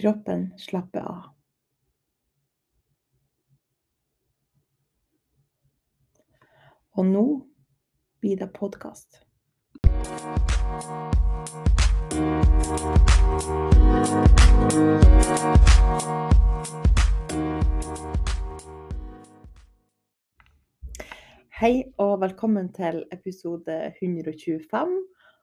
Kroppen 0.00 0.46
slapper 0.56 1.00
av. 1.04 1.24
Og 6.96 7.04
nå 7.04 7.24
blir 8.24 8.38
det 8.40 8.48
podkast. 8.56 9.20
Hei 21.60 21.74
og 22.00 22.16
velkommen 22.24 22.72
til 22.72 23.04
episode 23.12 23.78
125 24.00 24.98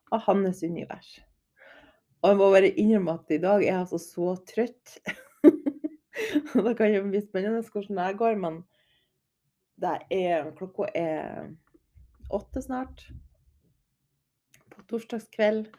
av 0.09 0.25
Hannes 0.25 0.65
univers. 0.65 1.19
Og 2.27 2.33
jeg 2.33 2.39
må 2.41 2.47
bare 2.51 2.69
innrømme 2.75 3.13
at 3.15 3.29
i 3.31 3.39
dag 3.39 3.61
er 3.61 3.69
jeg 3.69 3.79
altså 3.79 3.97
så 4.03 4.31
trøtt. 4.49 4.97
det 6.65 6.73
kan 6.75 6.89
jo 6.91 7.05
bli 7.05 7.21
spennende 7.23 7.61
hvordan 7.63 8.01
det 8.01 8.17
går, 8.19 8.33
men 8.41 8.57
det 9.79 9.93
er, 10.11 10.49
klokka 10.57 10.89
er 10.91 11.45
åtte 12.35 12.65
snart 12.65 13.05
på 14.73 14.83
torsdagskveld. 14.91 15.69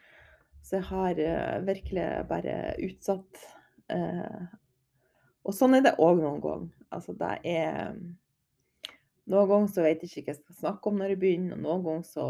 Så 0.65 0.79
jeg 0.79 0.87
har 0.89 1.21
uh, 1.21 1.67
virkelig 1.69 2.07
bare 2.33 2.57
utsatt. 2.89 3.45
Uh, 3.93 4.49
og 5.45 5.53
sånn 5.53 5.77
er 5.77 5.85
det 5.85 5.95
òg 6.01 6.23
noen 6.23 6.41
ganger. 6.41 6.73
Altså 6.89 7.13
det 7.13 7.35
er 7.45 7.93
Noen 9.29 9.49
ganger 9.51 9.69
så 9.69 9.85
vet 9.85 10.01
jeg 10.01 10.09
ikke 10.09 10.31
hva 10.31 10.33
jeg 10.33 10.41
skal 10.41 10.61
snakke 10.63 10.89
om 10.89 10.95
når 10.97 11.13
jeg 11.13 11.21
begynner, 11.21 11.59
og 11.59 11.65
noen 11.67 11.83
ganger 11.85 12.09
så 12.09 12.27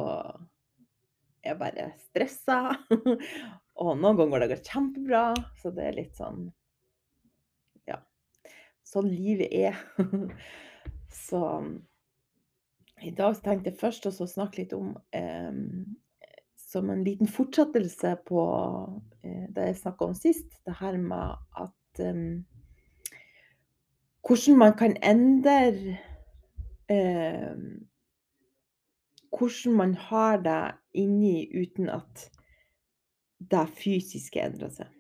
er 1.39 1.53
jeg 1.53 1.59
bare 1.63 1.91
stressa. 2.09 2.57
Og 3.79 3.99
noen 3.99 4.17
ganger 4.19 4.43
det 4.43 4.49
går 4.53 4.65
kjempebra, 4.67 5.23
så 5.61 5.71
det 5.75 5.85
er 5.87 5.99
litt 6.01 6.19
sånn 6.19 6.49
Ja. 7.89 8.01
Sånn 8.87 9.11
livet 9.13 9.53
er. 9.55 9.79
så 11.29 11.43
i 12.99 13.13
dag 13.15 13.39
tenkte 13.45 13.71
jeg 13.71 13.79
først 13.79 14.09
å 14.11 14.27
snakke 14.27 14.65
litt 14.65 14.75
om 14.75 14.97
eh, 15.15 15.55
Som 16.59 16.91
en 16.91 17.05
liten 17.07 17.31
fortsettelse 17.31 18.17
på 18.27 18.43
eh, 19.23 19.47
det 19.55 19.69
jeg 19.71 19.81
snakka 19.85 20.09
om 20.09 20.17
sist, 20.19 20.51
det 20.67 20.75
her 20.81 20.99
med 20.99 21.39
at 21.63 22.03
eh, 22.03 22.25
Hvordan 24.27 24.59
man 24.65 24.75
kan 24.81 24.99
endre 25.03 25.99
Hvordan 29.29 29.75
man 29.77 29.95
har 30.09 30.43
det 30.43 30.61
inni 30.97 31.47
uten 31.53 31.91
at 31.93 32.31
det 33.39 33.65
fysiske 33.79 34.43
endrer 34.43 34.73
seg. 34.75 34.95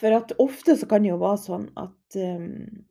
For 0.00 0.16
at 0.16 0.32
ofte 0.40 0.76
så 0.80 0.88
kan 0.88 1.04
det 1.04 1.12
jo 1.12 1.20
være 1.20 1.40
sånn 1.42 1.66
at 1.80 2.16
um, 2.16 2.84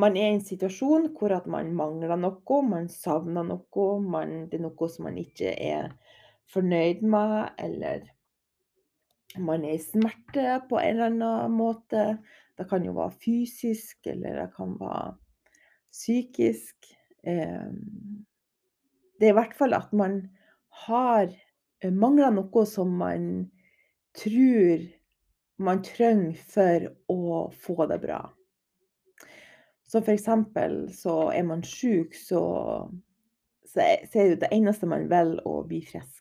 man 0.00 0.16
er 0.18 0.30
i 0.30 0.36
en 0.38 0.44
situasjon 0.44 1.10
hvor 1.18 1.34
at 1.36 1.46
man 1.50 1.70
mangler 1.76 2.16
noe, 2.18 2.62
man 2.66 2.88
savner 2.90 3.46
noe, 3.46 3.90
man, 4.02 4.48
det 4.50 4.58
er 4.58 4.64
noe 4.64 4.88
som 4.90 5.06
man 5.06 5.20
ikke 5.20 5.52
er 5.54 5.92
fornøyd 6.50 7.04
med, 7.06 7.52
eller 7.62 8.08
man 9.38 9.62
er 9.66 9.76
i 9.76 9.82
smerte 9.82 10.58
på 10.70 10.80
en 10.80 10.96
eller 10.96 11.06
annen 11.12 11.54
måte. 11.54 12.06
Det 12.58 12.66
kan 12.70 12.82
jo 12.84 12.96
være 12.96 13.14
fysisk, 13.22 14.00
eller 14.10 14.40
det 14.42 14.48
kan 14.56 14.74
være 14.80 15.14
psykisk. 15.94 16.90
Um, 17.22 18.24
det 19.20 19.28
er 19.28 19.34
i 19.34 19.38
hvert 19.38 19.54
fall 19.54 19.76
at 19.76 19.92
man 19.94 20.24
har 20.86 21.32
mangler 21.88 22.32
noe 22.34 22.64
som 22.68 22.92
man 23.00 23.28
tror 24.16 24.84
man 25.60 25.82
trenger 25.84 26.36
for 26.50 26.88
å 27.12 27.48
få 27.52 27.86
det 27.90 28.00
bra. 28.02 28.20
For 29.90 30.12
eksempel 30.12 30.84
så 30.94 31.30
er 31.34 31.44
man 31.48 31.64
sjuk, 31.66 32.14
så, 32.14 32.42
så 33.66 33.82
er 33.82 34.36
det 34.40 34.52
eneste 34.54 34.88
man 34.88 35.08
vil 35.10 35.34
å 35.44 35.60
bli 35.66 35.82
frisk. 35.84 36.20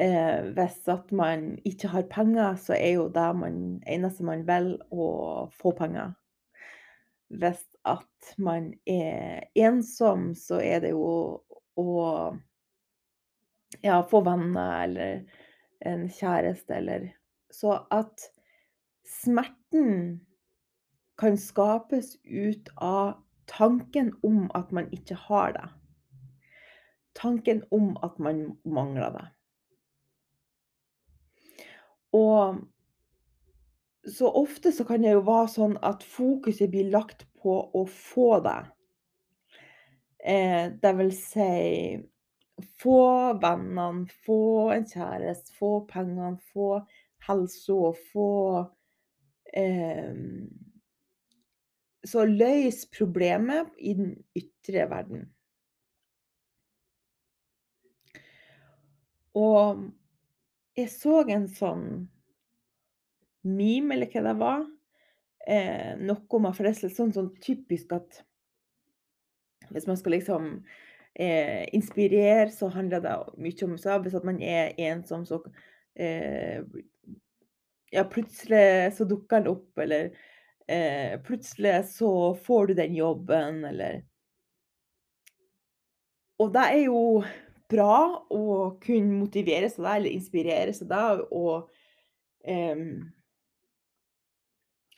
Eh, 0.00 0.46
hvis 0.56 0.80
at 0.88 1.10
man 1.12 1.58
ikke 1.68 1.90
har 1.92 2.08
penger, 2.08 2.56
så 2.56 2.72
er 2.72 2.94
jo 2.96 3.10
det 3.12 3.28
man, 3.36 3.58
eneste 3.84 4.24
man 4.24 4.46
vil 4.48 4.72
å 4.90 5.10
få 5.60 5.74
penger. 5.76 6.14
Hvis 7.28 7.66
at 7.84 8.32
man 8.40 8.72
er 8.88 9.44
ensom, 9.60 10.30
så 10.34 10.62
er 10.64 10.80
det 10.82 10.94
jo 10.94 11.10
å 11.78 11.90
ja, 13.82 14.02
få 14.02 14.20
venner 14.26 14.84
eller 14.84 15.22
en 15.80 16.08
kjæreste 16.10 16.74
eller 16.74 17.12
Så 17.50 17.72
at 17.90 18.30
smerten 19.06 20.20
kan 21.18 21.38
skapes 21.38 22.14
ut 22.24 22.68
av 22.76 23.18
tanken 23.50 24.12
om 24.22 24.50
at 24.54 24.70
man 24.72 24.86
ikke 24.94 25.16
har 25.18 25.52
det. 25.52 25.66
Tanken 27.18 27.64
om 27.74 27.96
at 28.06 28.18
man 28.18 28.44
mangler 28.64 29.10
det. 29.16 29.26
Og 32.14 32.60
så 34.06 34.30
ofte 34.30 34.72
så 34.72 34.86
kan 34.86 35.02
det 35.02 35.16
jo 35.16 35.26
være 35.26 35.50
sånn 35.52 35.76
at 35.86 36.06
fokuset 36.06 36.70
blir 36.70 36.88
lagt 36.94 37.26
på 37.42 37.58
å 37.74 37.84
få 37.90 38.38
det. 38.46 38.60
Eh, 40.24 40.70
det 40.80 40.94
vil 40.98 41.12
si 41.16 41.50
få 42.80 43.34
vennene, 43.42 44.08
få 44.26 44.70
en 44.74 44.86
kjæreste, 44.88 45.54
få 45.58 45.84
pengene, 45.90 46.38
få 46.52 46.80
helsa, 47.26 47.92
få 48.12 48.30
eh, 49.56 50.14
Så 52.04 52.24
løs 52.24 52.86
problemet 52.96 53.68
i 53.78 53.92
den 53.94 54.14
ytre 54.36 54.86
verden. 54.88 55.26
Og 59.36 59.84
jeg 60.80 60.88
så 60.90 61.20
en 61.28 61.44
sånn 61.52 61.84
meme, 63.44 63.94
eller 63.94 64.08
hva 64.08 64.24
det 64.24 64.36
var. 64.40 64.64
Eh, 65.46 65.92
noe 66.00 66.40
med 66.40 66.56
For 66.56 66.66
det 66.66 66.72
er 66.72 66.94
sånn, 66.96 67.12
sånn 67.12 67.30
typisk 67.40 67.92
at 67.96 68.22
hvis 69.70 69.86
man 69.86 69.98
skal 69.98 70.16
liksom 70.16 70.48
eh, 71.20 71.68
inspirere, 71.72 72.50
så 72.50 72.68
handler 72.72 73.02
det 73.04 73.16
mye 73.36 73.66
om 73.66 73.76
så 73.78 73.98
Hvis 74.00 74.16
man 74.24 74.40
er 74.42 74.72
ensom, 74.78 75.26
så 75.26 75.42
eh, 75.94 76.62
Ja, 77.92 78.04
plutselig 78.06 78.94
så 78.96 79.04
dukker 79.04 79.40
den 79.40 79.50
opp, 79.50 79.78
eller 79.78 80.12
eh, 80.70 81.18
plutselig 81.26 81.84
så 81.90 82.34
får 82.34 82.66
du 82.66 82.74
den 82.74 82.94
jobben, 82.94 83.64
eller 83.64 84.02
Og 86.40 86.52
det 86.54 86.66
er 86.72 86.84
jo 86.86 87.22
bra 87.70 88.24
å 88.32 88.44
kunne 88.82 89.20
motivere 89.20 89.68
seg 89.70 89.84
da, 89.84 89.96
eller 89.96 90.14
inspirere 90.14 90.72
seg 90.74 90.88
da, 90.90 91.18
og 91.30 91.68
eh, 92.46 92.86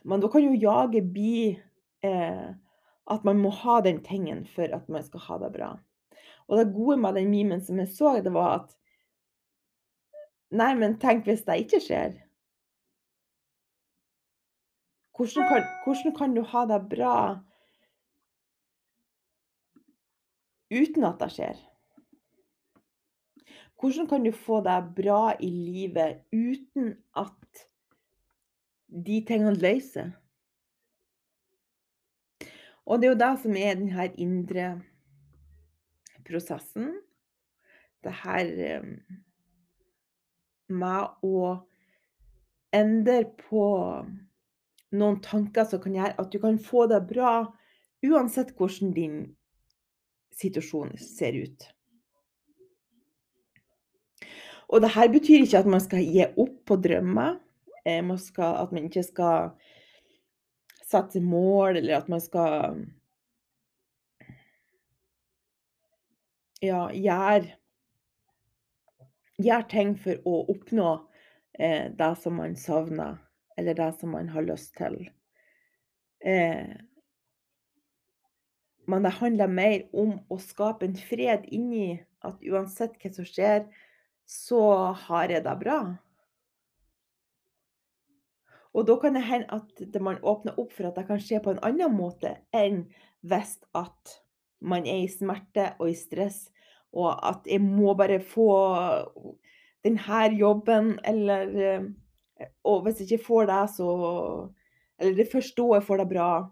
Men 0.03 0.23
da 0.23 0.29
kan 0.29 0.43
jo 0.43 0.59
jaget 0.59 1.11
bli 1.15 1.53
eh, 2.03 2.49
at 3.13 3.25
man 3.25 3.39
må 3.39 3.53
ha 3.55 3.81
den 3.85 4.01
tingen 4.03 4.45
for 4.51 4.71
at 4.75 4.89
man 4.91 5.05
skal 5.07 5.23
ha 5.29 5.39
det 5.45 5.51
bra. 5.55 5.69
Og 6.53 6.59
det 6.59 6.75
gode 6.75 6.99
med 7.01 7.17
den 7.17 7.31
memen 7.33 7.63
som 7.65 7.79
jeg 7.81 7.89
så, 7.89 8.19
det 8.21 8.33
var 8.35 8.59
at 8.61 8.75
Nei, 10.53 10.75
men 10.77 10.99
tenk 11.01 11.25
hvis 11.25 11.47
det 11.47 11.63
ikke 11.63 11.79
skjer? 11.81 12.19
Hvordan 15.17 15.49
kan, 15.49 15.71
hvordan 15.85 16.13
kan 16.19 16.35
du 16.37 16.43
ha 16.45 16.67
det 16.69 16.81
bra 16.91 17.15
uten 20.69 21.09
at 21.09 21.25
det 21.25 21.31
skjer? 21.33 21.65
Hvordan 23.81 24.13
kan 24.13 24.29
du 24.29 24.33
få 24.37 24.61
deg 24.69 24.93
bra 24.97 25.33
i 25.41 25.49
livet 25.49 26.21
uten 26.37 26.93
at 27.17 27.65
de 28.93 29.23
tingene 29.25 29.57
løser? 29.57 30.13
Og 32.85 33.01
det 33.01 33.09
er 33.09 33.15
jo 33.15 33.23
det 33.25 33.35
som 33.41 33.57
er 33.57 33.79
denne 33.81 34.11
indre 34.21 34.73
prosessen. 36.27 36.95
Det 38.03 38.15
her 38.23 38.53
eh, 38.67 38.89
med 40.73 41.27
å 41.27 41.53
endre 42.73 43.25
på 43.49 43.67
noen 44.93 45.21
tanker 45.25 45.69
som 45.69 45.81
kan 45.83 45.97
gjøre 45.97 46.19
at 46.21 46.33
du 46.33 46.41
kan 46.43 46.59
få 46.61 46.87
det 46.91 47.03
bra 47.09 47.35
uansett 48.03 48.53
hvordan 48.57 48.93
din 48.97 49.21
situasjon 50.37 50.97
ser 51.01 51.37
ut. 51.45 51.69
Og 54.73 54.81
det 54.81 54.95
her 54.95 55.11
betyr 55.13 55.45
ikke 55.45 55.61
at 55.61 55.69
man 55.69 55.83
skal 55.85 56.01
gi 56.01 56.25
opp 56.25 56.57
på 56.69 56.79
drømmer. 56.81 57.37
Eh, 57.85 58.01
man 58.05 58.19
skal, 58.21 58.57
at 58.63 58.73
man 58.73 58.89
ikke 58.89 59.05
skal 59.05 59.53
sette 60.89 61.21
mål, 61.25 61.77
eller 61.77 61.99
at 61.99 62.09
man 62.13 62.23
skal 62.25 62.81
ja, 66.63 66.87
gjøre 66.95 67.59
gjør 69.43 69.67
ting 69.71 69.97
for 69.99 70.21
å 70.29 70.43
oppnå 70.53 70.89
eh, 71.59 71.91
det 71.91 72.13
som 72.23 72.39
man 72.39 72.55
savner, 72.59 73.19
eller 73.59 73.77
det 73.79 73.91
som 74.01 74.15
man 74.15 74.31
har 74.33 74.47
lyst 74.47 74.75
til. 74.79 74.99
Eh, 76.25 76.75
men 78.87 79.07
det 79.07 79.15
handler 79.19 79.51
mer 79.51 79.85
om 79.95 80.17
å 80.31 80.39
skape 80.43 80.87
en 80.89 80.99
fred 80.99 81.47
inni 81.55 81.97
at 82.27 82.43
uansett 82.47 82.99
hva 83.03 83.13
som 83.15 83.27
skjer, 83.27 83.67
så 84.27 84.63
har 85.07 85.33
jeg 85.33 85.45
det 85.47 85.59
bra. 85.61 85.79
Og 88.73 88.87
da 88.89 88.97
kan 89.01 89.17
det 89.17 89.27
hende 89.29 89.53
at 89.53 90.01
man 90.01 90.21
åpner 90.25 90.57
opp 90.61 90.73
for 90.73 90.89
at 90.89 90.97
det 90.97 91.07
kan 91.11 91.21
skje 91.21 91.43
på 91.45 91.53
en 91.53 91.65
annen 91.67 91.93
måte 91.93 92.39
enn 92.57 92.87
hvis 93.21 93.59
at 93.77 94.17
man 94.63 94.87
er 94.89 95.05
i 95.05 95.11
smerte 95.11 95.73
og 95.79 95.91
i 95.91 95.97
stress, 95.99 96.47
og 96.93 97.29
at 97.29 97.47
jeg 97.49 97.61
må 97.65 97.95
bare 97.97 98.21
få 98.21 98.49
denne 99.85 100.25
jobben, 100.39 100.99
eller 101.05 101.57
eh, 101.57 101.91
Og 102.65 102.83
hvis 102.83 103.01
jeg 103.01 103.13
ikke 103.13 103.25
får 103.25 103.47
det, 103.47 103.71
så 103.77 103.89
Eller 104.99 105.15
det 105.15 105.27
er 105.27 105.33
først 105.33 105.57
da 105.57 105.63
jeg 105.75 105.83
får 105.83 105.97
det 105.97 106.09
bra. 106.09 106.51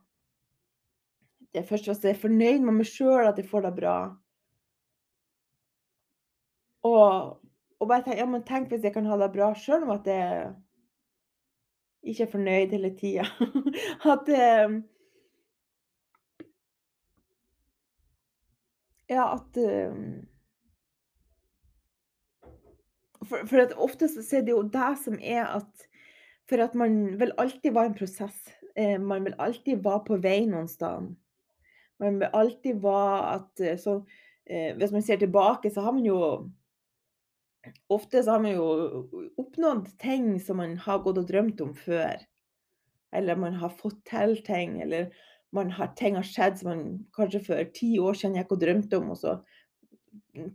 Det 1.52 1.60
er 1.60 1.66
først 1.66 1.86
hvis 1.86 2.04
jeg 2.04 2.10
er 2.10 2.22
fornøyd 2.22 2.64
med 2.64 2.74
meg 2.74 2.86
sjøl 2.86 3.26
at 3.26 3.38
jeg 3.38 3.46
får 3.46 3.60
det 3.66 3.74
bra. 3.76 3.96
Og, 6.82 7.38
og 7.80 7.88
bare 7.88 8.02
tenk, 8.02 8.18
ja, 8.18 8.26
men 8.26 8.42
tenk 8.46 8.70
hvis 8.70 8.84
jeg 8.84 8.94
kan 8.94 9.06
ha 9.06 9.18
det 9.20 9.32
bra 9.34 9.52
sjøl 9.54 9.84
om 9.84 9.92
at 9.94 10.06
jeg 10.06 10.54
ikke 12.02 12.24
er 12.24 12.32
fornøyd 12.32 12.74
hele 12.74 12.90
tida. 12.96 13.26
At 14.14 14.30
eh, 14.34 14.80
Ja, 19.10 19.24
at 19.34 19.56
eh, 19.56 19.94
For, 23.30 23.46
for 23.46 23.74
ofte 23.86 24.08
så 24.10 24.24
er 24.36 24.46
det 24.46 24.54
jo 24.54 24.66
det 24.66 24.92
som 25.04 25.18
er 25.22 25.46
at 25.46 25.88
For 26.50 26.58
at 26.58 26.74
man 26.74 27.20
vil 27.20 27.30
alltid 27.38 27.70
være 27.76 27.92
en 27.92 27.94
prosess. 27.94 28.38
Eh, 28.74 28.98
man 28.98 29.22
vil 29.24 29.36
alltid 29.38 29.84
være 29.84 30.02
på 30.06 30.16
vei 30.22 30.40
noen 30.50 30.66
sted. 30.70 31.12
Man 32.02 32.16
vil 32.18 32.34
alltid 32.34 32.80
være 32.82 33.20
at 33.36 33.62
eh, 33.62 33.78
så 33.78 34.00
eh, 34.50 34.74
Hvis 34.76 34.90
man 34.92 35.04
ser 35.06 35.20
tilbake, 35.22 35.70
så 35.70 35.84
har 35.86 35.94
man 35.94 36.06
jo 36.06 36.18
Ofte 37.92 38.22
så 38.24 38.34
har 38.34 38.40
man 38.40 38.54
jo 38.56 39.30
oppnådd 39.38 39.90
ting 40.00 40.38
som 40.40 40.56
man 40.62 40.78
har 40.80 41.02
gått 41.04 41.18
og 41.20 41.26
drømt 41.28 41.60
om 41.60 41.74
før. 41.76 42.16
Eller 43.12 43.36
man 43.36 43.58
har 43.60 43.74
fått 43.76 43.98
til 44.08 44.38
ting, 44.46 44.78
eller 44.80 45.10
man 45.52 45.70
har, 45.70 45.90
ting 45.98 46.16
har 46.16 46.24
skjedd 46.24 46.56
som 46.56 46.70
man 46.70 46.84
kanskje 47.16 47.42
for 47.44 47.72
ti 47.76 47.90
år 48.00 48.16
siden 48.16 48.38
gikk 48.38 48.54
og 48.56 48.62
drømte 48.62 49.00
om, 49.02 49.10
og 49.12 49.20
så 49.20 49.36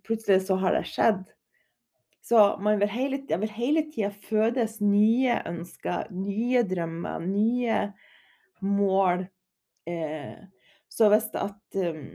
plutselig 0.07 0.47
så 0.47 0.57
har 0.57 0.73
det 0.73 0.85
skjedd. 0.89 1.21
Så 2.25 2.39
vil 2.57 2.89
hele, 2.89 3.19
jeg 3.29 3.41
vil 3.41 3.51
hele 3.53 3.83
tida 3.93 4.09
fødes 4.25 4.79
nye 4.81 5.35
ønsker, 5.45 6.07
nye 6.09 6.63
drømmer, 6.65 7.21
nye 7.21 7.81
mål. 8.65 9.27
Eh, 9.85 10.39
så 10.89 11.09
hvis 11.11 11.29
at 11.37 11.77
um, 11.77 12.07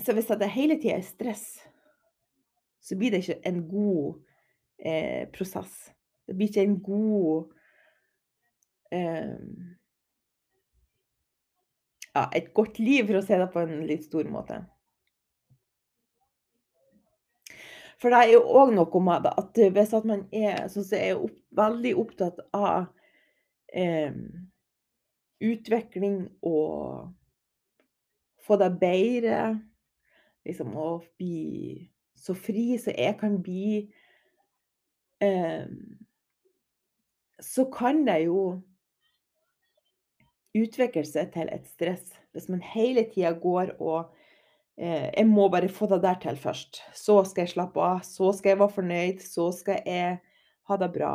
Så 0.00 0.12
hvis 0.16 0.26
det 0.26 0.48
hele 0.50 0.80
tida 0.80 0.96
er 0.96 1.06
stress, 1.06 1.60
så 2.80 2.96
blir 2.96 3.10
det 3.10 3.22
ikke 3.22 3.46
en 3.46 3.62
god 3.68 4.18
eh, 4.78 5.28
prosess. 5.30 5.92
Det 6.26 6.34
blir 6.34 6.48
ikke 6.48 6.66
en 6.66 6.78
god 6.82 7.52
eh, 8.92 9.36
Ja, 12.14 12.26
et 12.34 12.50
godt 12.54 12.80
liv, 12.82 13.06
for 13.06 13.20
å 13.20 13.22
si 13.22 13.36
det 13.38 13.50
på 13.52 13.62
en 13.62 13.84
litt 13.86 14.08
stor 14.08 14.26
måte. 14.26 14.64
For 18.00 18.12
det 18.12 18.20
er 18.22 18.32
jo 18.32 18.44
òg 18.56 18.72
noe 18.72 19.02
med 19.04 19.28
at 19.28 19.58
hvis 19.60 19.94
at 19.96 20.06
man 20.08 20.24
er 20.32 20.68
sånn 20.72 20.86
som 20.86 20.96
jeg 20.96 21.12
er 21.12 21.24
opp, 21.26 21.36
veldig 21.56 21.92
opptatt 22.00 22.38
av 22.56 22.86
eh, 23.76 24.14
utvikling 25.44 26.22
og 26.46 27.10
få 28.40 28.56
det 28.60 28.70
bedre, 28.80 29.40
liksom 30.48 30.72
å 30.80 30.90
bli 31.20 31.90
så 32.16 32.36
fri 32.36 32.72
som 32.80 32.96
jeg 32.96 33.18
kan 33.20 33.36
bli, 33.44 33.82
eh, 35.20 35.68
så 37.40 37.66
kan 37.72 38.04
det 38.08 38.22
jo 38.26 38.40
utvikle 40.56 41.04
seg 41.06 41.30
til 41.36 41.52
et 41.52 41.68
stress. 41.68 42.16
Hvis 42.32 42.48
man 42.52 42.64
hele 42.64 43.04
tida 43.12 43.32
går 43.36 43.76
og 43.78 44.10
jeg 44.78 45.26
må 45.28 45.48
bare 45.52 45.68
få 45.68 45.86
det 45.90 46.00
der 46.02 46.16
til 46.22 46.36
først. 46.40 46.82
Så 46.96 47.18
skal 47.28 47.44
jeg 47.44 47.54
slappe 47.54 47.82
av, 47.84 48.00
så 48.06 48.32
skal 48.32 48.54
jeg 48.54 48.60
være 48.62 48.76
fornøyd, 48.76 49.20
så 49.24 49.50
skal 49.52 49.82
jeg 49.86 50.18
ha 50.70 50.78
det 50.80 50.90
bra. 50.94 51.14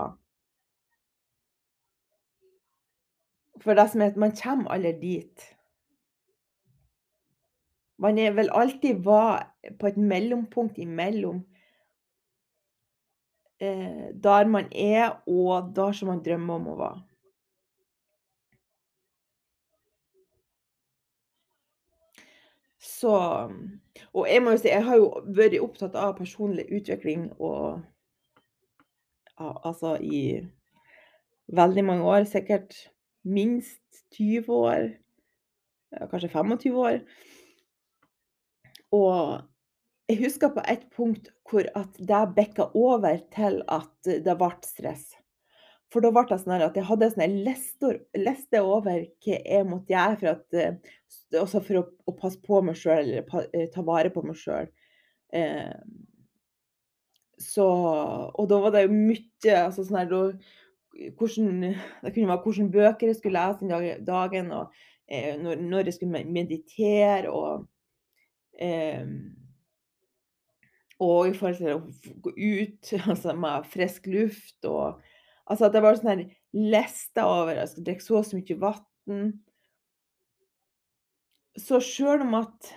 For 3.63 3.77
det 3.77 3.87
som 3.91 4.03
er 4.03 4.13
at 4.13 4.19
man 4.21 4.35
kommer 4.37 4.75
aldri 4.75 4.93
dit. 5.01 5.49
Man 7.97 8.19
vel 8.37 8.51
alltid 8.51 9.01
være 9.05 9.73
på 9.79 9.87
et 9.87 9.97
mellompunkt 9.97 10.77
imellom 10.77 11.45
eh, 13.63 14.11
der 14.23 14.47
man 14.51 14.67
er, 14.75 15.21
og 15.27 15.71
der 15.75 15.95
som 15.95 16.11
man 16.11 16.23
drømmer 16.25 16.59
om 16.59 16.67
å 16.73 16.79
være. 16.83 17.03
Så 23.05 23.17
Og 24.17 24.25
jeg 24.27 24.41
må 24.41 24.55
jo 24.55 24.57
si, 24.57 24.71
jeg 24.71 24.83
har 24.85 24.97
jo 24.97 25.09
vært 25.37 25.59
opptatt 25.61 25.95
av 25.99 26.15
personlig 26.17 26.65
utvikling 26.73 27.27
og 27.37 27.83
altså 29.37 29.97
i 30.01 30.41
veldig 31.53 31.83
mange 31.85 32.07
år, 32.07 32.25
sikkert 32.25 32.73
minst 33.27 33.83
20 34.15 34.49
år, 34.55 34.87
kanskje 36.09 36.31
25 36.31 36.79
år. 36.81 36.97
Og 38.95 39.43
jeg 40.09 40.21
husker 40.23 40.53
på 40.55 40.63
et 40.71 40.87
punkt 40.95 41.29
hvor 41.49 41.69
at 41.77 41.99
det 41.99 42.23
bikka 42.37 42.71
over 42.73 43.21
til 43.35 43.61
at 43.67 44.13
det 44.25 44.37
ble 44.39 44.51
stress. 44.65 45.11
For 45.95 46.03
da 46.03 46.09
ble 46.11 46.25
det 46.27 46.41
sånn 46.41 46.59
at 46.59 46.75
jeg 46.75 46.83
hadde 46.89 47.07
en 47.23 47.35
liste, 47.45 47.89
liste 48.19 48.59
over 48.59 49.05
hva 49.05 49.35
jeg 49.39 49.67
måtte 49.69 49.93
gjøre 49.95 50.17
for 50.19 50.31
at 50.33 51.37
også 51.39 51.61
for 51.63 51.79
å, 51.79 51.83
å 52.03 52.13
passe 52.19 52.41
på 52.43 52.59
meg 52.67 52.75
sjøl, 52.75 53.05
eller 53.05 53.23
pa, 53.29 53.45
ta 53.71 53.83
vare 53.87 54.11
på 54.11 54.23
meg 54.27 54.35
sjøl. 54.35 54.67
Eh, 55.31 55.71
så 57.39 57.67
Og 58.35 58.49
da 58.51 58.59
var 58.59 58.75
det 58.75 58.85
jo 58.85 58.91
mye 58.91 59.55
altså 59.61 59.83
sånn 59.87 60.01
her 60.01 60.11
da 60.11 60.19
hvordan, 61.19 61.63
Det 62.03 62.11
kunne 62.15 62.29
være 62.29 62.43
hvilke 62.43 62.67
bøker 62.71 63.09
jeg 63.09 63.17
skulle 63.21 63.39
lese 63.39 63.63
den 63.63 64.05
dagen, 64.07 64.51
og 64.51 64.75
eh, 65.07 65.33
når, 65.39 65.63
når, 65.63 65.89
jeg 65.89 65.97
skulle 65.97 66.23
meditere, 66.23 67.31
og 67.31 67.65
eh, 68.59 69.07
Og 70.99 71.27
i 71.27 71.33
forhold 71.35 71.57
til 71.59 71.73
å 71.75 72.21
gå 72.23 72.35
ut 72.35 72.95
altså 73.11 73.35
med 73.35 73.71
frisk 73.71 74.11
luft 74.11 74.67
og 74.67 75.03
Altså 75.45 75.67
at 75.67 75.75
jeg 75.77 75.85
var 75.85 75.99
sånn 75.99 76.23
liste 76.55 77.25
over 77.25 77.59
Jeg 77.59 77.71
skal 77.71 77.85
drikke 77.89 78.05
så 78.05 78.17
og 78.19 78.25
så 78.25 78.39
mye 78.39 78.57
vann. 78.63 79.27
Så 81.61 81.79
sjøl 81.83 82.25
om 82.25 82.33
at 82.41 82.73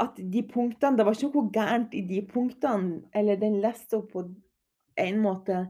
at 0.00 0.16
de 0.18 0.40
punktene 0.42 0.98
Det 0.98 1.04
var 1.06 1.14
ikke 1.14 1.30
noe 1.30 1.50
gærent 1.54 1.92
i 1.94 2.00
de 2.06 2.22
punktene, 2.26 3.04
eller 3.14 3.38
den 3.38 3.60
lista 3.62 4.00
på 4.02 4.24
en 4.98 5.20
måte. 5.22 5.60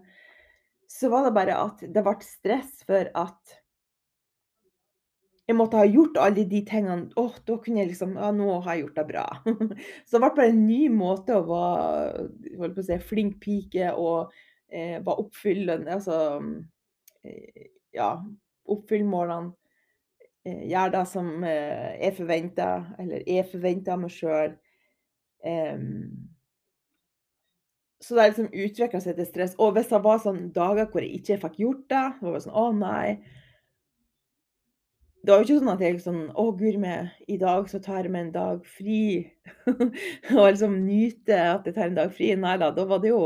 Så 0.88 1.10
var 1.12 1.26
det 1.26 1.34
bare 1.36 1.58
at 1.60 1.82
det 1.92 2.04
ble 2.04 2.14
stress 2.24 2.80
for 2.88 3.10
at 3.20 3.56
jeg 5.44 5.56
måtte 5.58 5.76
ha 5.76 5.84
gjort 5.84 6.16
alle 6.24 6.44
de 6.48 6.60
tingene. 6.64 7.10
Å, 7.20 7.26
da 7.44 7.58
kunne 7.60 7.82
jeg 7.82 7.90
liksom 7.92 8.14
Ja, 8.16 8.30
nå 8.32 8.48
har 8.64 8.74
jeg 8.74 8.86
gjort 8.86 9.00
det 9.00 9.06
bra. 9.10 9.24
Så 10.06 10.16
det 10.16 10.22
ble 10.22 10.30
bare 10.38 10.52
en 10.52 10.64
ny 10.64 10.80
måte 10.92 11.36
å 11.36 11.44
være 11.48 12.70
å 12.70 12.86
si, 12.86 12.98
flink 13.04 13.36
pike 13.44 13.92
og 13.92 14.32
eh, 14.72 14.96
være 15.04 15.18
oppfyllende 15.26 15.98
Altså 15.98 16.16
eh, 17.26 17.68
ja, 17.94 18.14
oppfylle 18.64 19.08
målene. 19.08 19.52
Eh, 20.44 20.64
gjøre 20.68 20.96
det 20.96 21.04
som 21.12 21.28
eh, 21.44 21.92
er 22.08 22.16
forventa, 22.16 22.70
eller 23.00 23.24
er 23.28 23.46
forventa 23.48 23.94
av 23.94 24.02
meg 24.02 24.12
sjøl. 24.12 24.56
Um, 25.44 26.32
så 28.00 28.16
det 28.16 28.30
liksom 28.30 28.50
utvikla 28.52 29.00
seg 29.00 29.16
til 29.16 29.28
stress. 29.28 29.54
Og 29.60 29.72
hvis 29.76 29.88
det 29.92 30.00
var 30.04 30.20
sånn 30.20 30.46
dager 30.56 30.88
hvor 30.92 31.04
jeg 31.04 31.20
ikke 31.20 31.40
fikk 31.46 31.58
gjort 31.62 31.86
det, 31.92 32.04
så 32.18 32.26
var 32.26 32.36
det 32.36 32.44
sånn 32.44 32.60
Å, 32.60 32.66
nei. 32.76 33.08
Det 35.24 35.32
var 35.32 35.40
jo 35.40 35.44
ikke 35.46 35.60
sånn 35.62 35.72
at 35.72 35.82
jeg 35.82 36.00
sånn 36.04 36.24
Å, 36.36 36.42
guri 36.52 36.94
i 37.32 37.36
dag 37.40 37.68
så 37.70 37.78
tar 37.80 38.04
jeg 38.04 38.12
meg 38.12 38.26
en 38.26 38.32
dag 38.34 38.64
fri. 38.68 39.24
og 40.36 40.42
liksom 40.50 40.74
nyte 40.84 41.38
at 41.54 41.64
jeg 41.64 41.76
tar 41.78 41.88
en 41.88 41.96
dag 41.96 42.10
fri. 42.12 42.34
Nei 42.36 42.58
da, 42.60 42.68
da 42.76 42.84
var 42.90 43.00
det 43.00 43.14
jo 43.14 43.20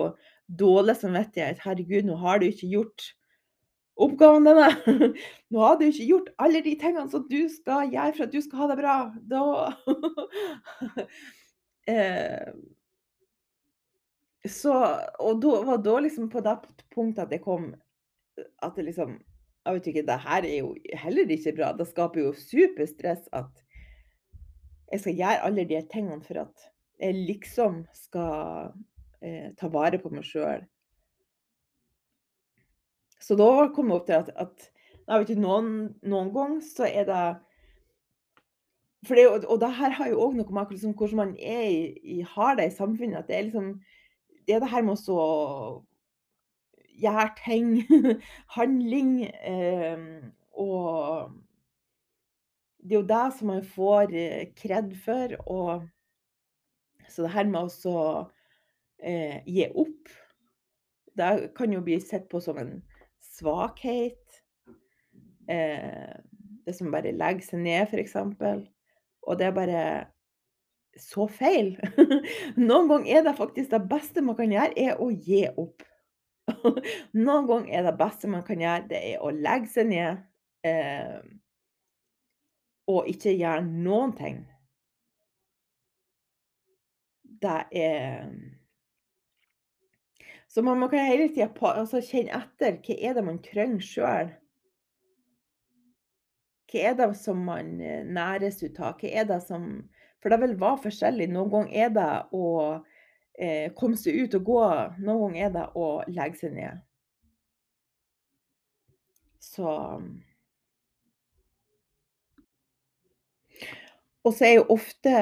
dårlig 0.61 0.95
samvittighet. 1.01 1.59
Herregud, 1.65 2.07
nå 2.07 2.19
har 2.23 2.39
du 2.39 2.47
ikke 2.47 2.71
gjort 2.71 3.09
oppgaven 3.99 4.47
dine. 4.47 4.69
Nå 5.51 5.65
har 5.65 5.79
du 5.81 5.89
ikke 5.89 6.07
gjort 6.07 6.31
alle 6.39 6.63
de 6.63 6.77
tingene 6.79 7.11
som 7.11 7.25
du 7.27 7.41
skal 7.51 7.91
gjøre 7.91 8.15
for 8.15 8.29
at 8.29 8.35
du 8.37 8.41
skal 8.45 8.63
ha 8.63 8.69
det 8.71 8.79
bra. 8.79 8.97
Da 9.35 9.43
eh, 11.95 12.53
så 14.47 14.77
Og 15.19 15.43
da 15.43 15.57
var 15.67 15.83
da 15.83 15.99
liksom 16.05 16.31
på 16.31 16.47
det 16.47 16.55
punktet 16.95 17.25
at 17.27 17.35
det 17.35 17.43
kom 17.43 17.73
At 18.63 18.79
det 18.79 18.87
liksom 18.87 19.19
Jeg 19.69 19.77
vet 19.77 19.87
ikke, 19.91 20.03
det 20.09 20.15
her 20.25 20.45
er 20.49 20.59
jo 20.63 20.69
heller 20.97 21.33
ikke 21.35 21.53
bra. 21.53 21.67
Det 21.77 21.85
skaper 21.91 22.23
jo 22.23 22.31
superstress 22.33 23.27
at 23.37 23.51
jeg 24.89 25.03
skal 25.03 25.19
gjøre 25.19 25.43
alle 25.45 25.65
de 25.69 25.81
tingene 25.93 26.25
for 26.25 26.41
at 26.47 26.63
jeg 26.97 27.19
liksom 27.29 27.83
skal 27.93 28.71
eh, 29.21 29.51
ta 29.61 29.69
vare 29.69 30.01
på 30.01 30.09
meg 30.09 30.25
sjøl. 30.25 30.65
Så 33.21 33.37
da 33.37 33.69
kom 33.77 33.93
jeg 33.93 34.01
opp 34.01 34.09
til 34.09 34.17
at, 34.17 34.33
at 34.41 34.71
jeg 35.05 35.21
vet 35.21 35.35
ikke, 35.35 35.45
noen, 35.45 35.71
noen 36.01 36.33
ganger 36.33 36.65
så 36.65 36.89
er 36.89 37.05
det 37.11 37.23
for 39.05 39.21
det, 39.21 39.29
og 39.29 39.61
det 39.61 39.71
her 39.83 39.93
har 40.01 40.09
jo 40.15 40.25
òg 40.25 40.41
noe 40.41 40.49
med 40.57 40.73
hvordan 40.73 41.21
man 41.21 41.37
er 41.37 41.65
i, 41.69 41.83
i, 42.17 42.19
har 42.25 42.57
det 42.57 42.71
i 42.71 42.77
samfunnet. 42.81 43.21
At 43.21 43.29
det 43.29 43.37
er 43.37 43.47
liksom 43.51 43.75
det 44.49 44.57
er 44.57 44.65
det 44.65 44.73
her 44.73 44.81
med 44.89 44.97
å 45.13 45.85
gjøre 46.99 47.29
ting, 47.41 47.75
handling, 48.57 49.13
eh, 49.27 50.09
og 50.59 51.31
det 52.83 52.95
er 52.95 53.01
jo 53.01 53.09
det 53.09 53.25
som 53.37 53.51
man 53.53 53.65
får 53.67 54.15
eh, 54.17 54.51
kred 54.57 54.95
for. 55.05 55.35
Og 55.47 55.89
så 57.09 57.25
det 57.25 57.35
her 57.35 57.49
med 57.51 57.89
å 57.91 57.99
eh, 59.03 59.41
gi 59.47 59.67
opp, 59.69 60.13
det 61.19 61.33
kan 61.59 61.75
jo 61.75 61.83
bli 61.85 61.99
sett 62.01 62.29
på 62.31 62.41
som 62.43 62.61
en 62.61 62.79
svakhet. 63.39 64.43
Eh, 65.51 66.15
det 66.67 66.77
som 66.77 66.93
bare 66.93 67.15
legger 67.17 67.45
seg 67.45 67.65
ned, 67.65 67.89
f.eks. 67.89 68.17
Og 69.27 69.39
det 69.41 69.49
er 69.49 69.57
bare 69.57 69.83
så 70.99 71.27
feil. 71.31 71.75
Noen 72.69 72.89
ganger 72.91 73.19
er 73.19 73.27
det 73.27 73.39
faktisk 73.39 73.73
det 73.73 73.85
beste 73.91 74.25
man 74.25 74.39
kan 74.39 74.53
gjøre, 74.53 74.75
er 74.77 75.01
å 75.03 75.11
gi 75.13 75.47
opp. 75.51 75.85
Noen 77.25 77.49
ganger 77.49 77.73
er 77.79 77.87
det 77.89 77.97
beste 77.99 78.31
man 78.31 78.45
kan 78.47 78.63
gjøre, 78.63 78.87
det 78.91 79.01
er 79.13 79.25
å 79.25 79.33
legge 79.35 79.71
seg 79.73 79.91
ned 79.91 80.23
eh, 80.67 81.19
og 82.89 83.11
ikke 83.11 83.35
gjøre 83.37 83.67
noen 83.67 84.15
ting. 84.19 84.39
Det 87.39 87.59
er 87.79 88.31
Så 90.49 90.63
man, 90.65 90.81
kan 90.91 91.07
hele 91.07 91.29
tida 91.29 91.51
altså, 91.71 92.01
kjenne 92.03 92.41
etter 92.41 92.81
hva 92.83 92.95
er 92.99 93.15
det 93.15 93.25
man 93.27 93.43
trenger 93.45 93.85
sjøl. 93.85 94.33
Hva 96.69 96.89
er 96.89 96.97
det 96.99 97.13
som 97.21 97.45
man 97.47 97.77
eh, 97.81 98.03
næres 98.05 98.63
ut 98.65 98.81
av? 98.81 98.97
Hva 98.99 99.13
er 99.13 99.29
det 99.29 99.43
som 99.45 99.71
for 100.23 100.33
det 100.33 100.41
vil 100.43 100.57
være 100.61 100.83
forskjellig. 100.87 101.29
Noen 101.31 101.51
ganger 101.53 101.85
er 101.85 101.93
det 101.95 102.13
å 102.35 102.47
eh, 103.39 103.71
komme 103.79 103.97
seg 103.97 104.19
ut 104.25 104.37
og 104.39 104.47
gå, 104.49 104.63
noen 104.99 105.21
ganger 105.29 105.47
er 105.47 105.55
det 105.57 105.67
å 105.79 105.89
legge 106.11 106.43
seg 106.43 106.57
ned. 106.59 106.83
Så 109.39 109.75
Og 114.27 114.35
så 114.37 114.45
er 114.45 114.59
jo 114.59 114.65
ofte 114.75 115.13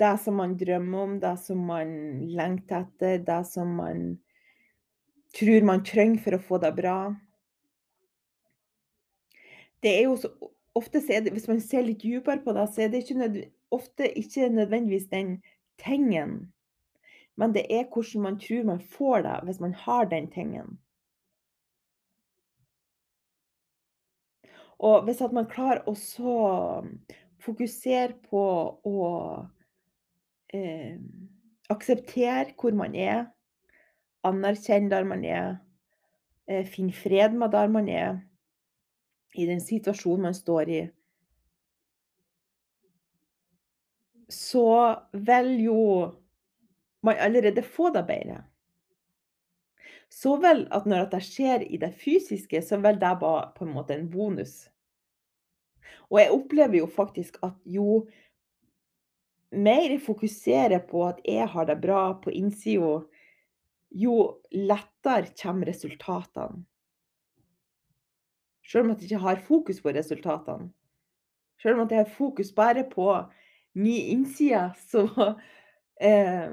det 0.00 0.14
som 0.22 0.38
man 0.40 0.54
drømmer 0.56 1.02
om, 1.02 1.16
det 1.20 1.34
som 1.42 1.58
man 1.68 1.90
lengter 2.32 2.86
etter, 2.86 3.18
det 3.26 3.40
som 3.50 3.74
man 3.76 4.14
tror 5.36 5.66
man 5.66 5.84
trenger 5.84 6.22
for 6.24 6.36
å 6.36 6.44
få 6.46 6.60
det 6.62 6.70
bra. 6.78 6.94
Det 9.84 9.92
er 9.92 10.08
jo 10.08 10.16
så 10.22 10.30
ofte 10.78 11.00
så 11.02 11.18
det 11.20 11.32
Hvis 11.34 11.48
man 11.50 11.60
ser 11.60 11.82
litt 11.84 12.02
dypere 12.02 12.40
på 12.44 12.54
det, 12.56 12.66
så 12.70 12.84
er 12.84 12.92
det 12.92 13.02
ikke 13.04 13.44
ofte 13.74 14.08
ikke 14.18 14.48
nødvendigvis 14.48 15.08
den 15.10 15.40
tingen, 15.82 16.52
men 17.40 17.54
det 17.56 17.64
er 17.72 17.88
hvordan 17.88 18.22
man 18.26 18.38
tror 18.40 18.66
man 18.68 18.80
får 18.80 19.22
det 19.24 19.36
hvis 19.48 19.60
man 19.60 19.74
har 19.74 20.04
den 20.10 20.28
tingen. 20.30 20.78
Og 24.80 25.04
hvis 25.04 25.20
at 25.24 25.32
man 25.32 25.48
klarer 25.48 25.84
å 25.88 25.94
så 25.96 26.36
fokusere 27.40 28.16
på 28.28 28.44
å 28.88 29.08
eh, 30.52 31.00
akseptere 31.72 32.54
hvor 32.60 32.76
man 32.76 32.96
er, 32.96 33.26
anerkjenne 34.24 34.92
der 34.92 35.08
man 35.08 35.24
er, 35.24 35.58
eh, 36.48 36.64
finne 36.68 36.96
fred 36.96 37.36
med 37.36 37.52
der 37.56 37.68
man 37.72 37.88
er 37.88 38.20
i 39.36 39.46
den 39.48 39.60
situasjonen 39.64 40.28
man 40.28 40.36
står 40.36 40.72
i, 40.72 40.80
så 44.30 44.96
vil 45.12 45.54
jo 45.64 45.82
man 47.02 47.18
allerede 47.18 47.62
få 47.62 47.90
det 47.94 48.04
bedre. 48.06 48.42
Så 50.10 50.36
vel 50.42 50.64
at 50.74 50.86
når 50.90 51.06
det 51.12 51.22
skjer 51.22 51.62
i 51.62 51.78
det 51.78 51.92
fysiske, 51.94 52.62
så 52.62 52.80
vil 52.82 52.98
det 52.98 53.12
bare 53.20 53.52
på 53.56 53.64
en 53.64 53.74
måte 53.76 53.94
en 53.94 54.10
bonus. 54.10 54.66
Og 56.10 56.18
jeg 56.20 56.34
opplever 56.34 56.80
jo 56.80 56.88
faktisk 56.90 57.38
at 57.46 57.54
jo 57.64 58.02
mer 59.50 59.90
jeg 59.90 60.02
fokuserer 60.02 60.82
på 60.86 61.04
at 61.06 61.22
jeg 61.26 61.46
har 61.48 61.66
det 61.66 61.78
bra 61.82 62.02
på 62.22 62.30
innsida, 62.34 63.00
jo 63.90 64.16
lettere 64.54 65.32
kommer 65.38 65.70
resultatene. 65.70 66.64
Selv 68.66 68.84
om 68.84 68.92
jeg 68.92 69.08
ikke 69.08 69.22
har 69.24 69.40
fokus 69.42 69.80
på 69.82 69.90
resultatene. 69.94 70.70
Selv 71.62 71.80
om 71.80 71.88
jeg 71.90 72.04
har 72.04 72.12
fokus 72.14 72.52
bare 72.54 72.84
på 72.90 73.08
min 73.74 74.06
innside, 74.14 74.70
så 74.90 75.06
eh, 76.00 76.50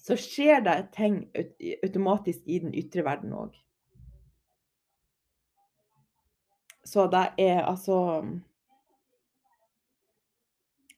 Så 0.00 0.16
skjer 0.16 0.62
det 0.64 0.76
ting 0.96 1.22
automatisk 1.84 2.46
i 2.46 2.58
den 2.58 2.74
ytre 2.74 3.04
verden 3.06 3.32
òg. 3.36 3.54
Så 6.84 7.06
det 7.12 7.26
er 7.38 7.62
altså 7.62 8.24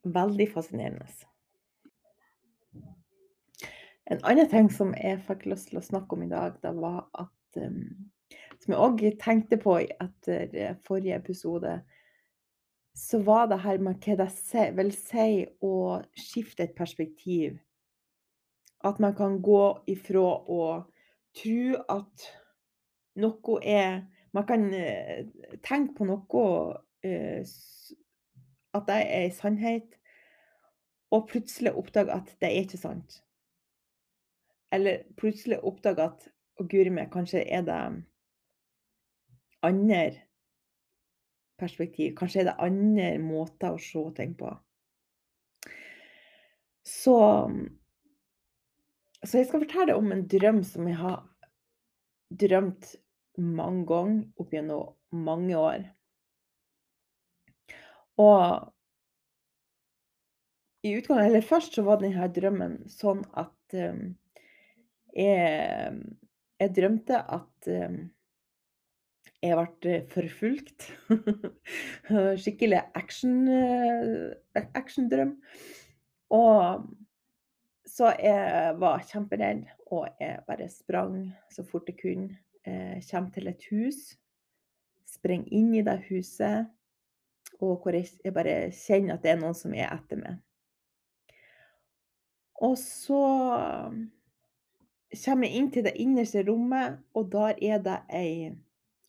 Veldig 0.02 0.49
fascinerende. 0.50 1.07
En 4.11 4.19
annen 4.26 4.49
ting 4.50 4.67
som 4.75 4.91
jeg 4.99 5.21
fikk 5.29 5.45
lyst 5.47 5.69
til 5.71 5.79
å 5.79 5.85
snakke 5.85 6.17
om 6.17 6.25
i 6.25 6.31
dag, 6.33 6.57
det 6.64 6.73
var 6.75 7.05
at 7.14 7.61
um, 7.62 8.11
Som 8.62 8.75
jeg 8.75 8.81
òg 8.83 9.05
tenkte 9.23 9.59
på 9.62 9.76
etter 9.83 10.75
forrige 10.87 11.17
episode, 11.19 11.76
så 12.94 13.22
var 13.22 13.46
det 13.46 13.61
her 13.62 13.78
med 13.78 14.04
hva 14.04 14.28
det 14.28 14.64
vil 14.76 14.92
si 14.92 15.44
å 15.64 15.75
skifte 16.18 16.66
et 16.66 16.75
perspektiv. 16.76 17.58
At 18.84 18.99
man 19.00 19.14
kan 19.16 19.38
gå 19.42 19.62
ifra 19.88 20.25
å 20.50 20.62
tro 21.38 21.76
at 21.88 22.32
noe 23.16 23.61
er 23.62 24.02
Man 24.32 24.46
kan 24.49 24.62
uh, 24.72 25.26
tenke 25.61 25.92
på 25.99 26.06
noe 26.08 26.44
uh, 27.04 27.50
At 28.72 28.87
det 28.88 28.94
er 28.96 29.26
en 29.26 29.34
sannhet, 29.37 29.99
og 31.12 31.26
plutselig 31.28 31.75
oppdage 31.76 32.14
at 32.16 32.30
det 32.40 32.49
er 32.49 32.64
ikke 32.64 32.80
sant. 32.80 33.18
Eller 34.72 35.02
plutselig 35.20 35.58
oppdage 35.61 36.06
at 36.06 36.25
å 36.56 36.64
guri 36.64 36.88
meg, 36.88 37.11
kanskje 37.12 37.44
er 37.44 37.66
det 37.68 37.76
andre 39.62 40.00
perspektiv. 41.62 42.16
Kanskje 42.19 42.42
er 42.42 42.50
det 42.50 42.59
andre 42.66 43.12
måter 43.23 43.73
å 43.75 43.81
se 43.81 44.02
ting 44.19 44.35
på. 44.38 44.50
Så 46.83 47.16
Så 49.23 49.38
jeg 49.38 49.47
skal 49.47 49.62
fortelle 49.62 49.95
om 49.95 50.11
en 50.11 50.25
drøm 50.26 50.64
som 50.66 50.88
jeg 50.90 50.99
har 50.99 51.21
drømt 52.42 52.97
mange 53.38 53.85
ganger 53.87 54.25
opp 54.42 54.54
gjennom 54.57 54.97
mange 55.14 55.54
år. 55.57 55.85
Og 58.21 58.73
i 60.83 60.97
utgangen 60.99 61.28
Eller 61.28 61.47
først 61.47 61.75
så 61.78 61.85
var 61.87 62.00
denne 62.00 62.26
drømmen 62.35 62.81
sånn 62.90 63.23
at 63.38 63.76
um, 63.78 64.16
jeg, 65.14 65.95
jeg 66.59 66.75
drømte 66.75 67.21
at 67.37 67.71
um, 67.71 68.00
jeg 69.42 69.58
ble 69.82 69.94
forfulgt. 70.12 70.87
Skikkelig 72.42 72.82
action, 72.94 73.49
actiondrøm. 74.54 75.37
Og 76.32 76.87
så 77.87 78.12
jeg 78.22 78.76
var 78.80 79.02
kjemperedd, 79.08 79.66
og 79.92 80.06
jeg 80.20 80.38
bare 80.46 80.68
sprang 80.70 81.16
så 81.52 81.64
fort 81.66 81.90
jeg 81.90 81.99
kunne. 82.00 82.38
Jeg 82.66 83.02
kommer 83.11 83.34
til 83.34 83.50
et 83.50 83.66
hus, 83.72 83.99
springer 85.11 85.50
inn 85.50 85.75
i 85.75 85.82
det 85.84 85.99
huset, 86.06 86.70
og 87.58 87.82
hvor 87.82 87.94
jeg 87.94 88.34
bare 88.34 88.70
kjenner 88.75 89.16
at 89.18 89.26
det 89.26 89.34
er 89.34 89.40
noen 89.42 89.58
som 89.58 89.75
er 89.75 89.90
etter 89.90 90.22
meg. 90.22 90.38
Og 92.62 92.76
så 92.78 93.22
kommer 95.25 95.49
jeg 95.49 95.58
inn 95.58 95.70
til 95.75 95.84
det 95.84 95.99
innerste 95.99 96.44
rommet, 96.46 97.02
og 97.18 97.32
der 97.34 97.58
er 97.58 97.82
det 97.82 97.99
ei 98.14 98.52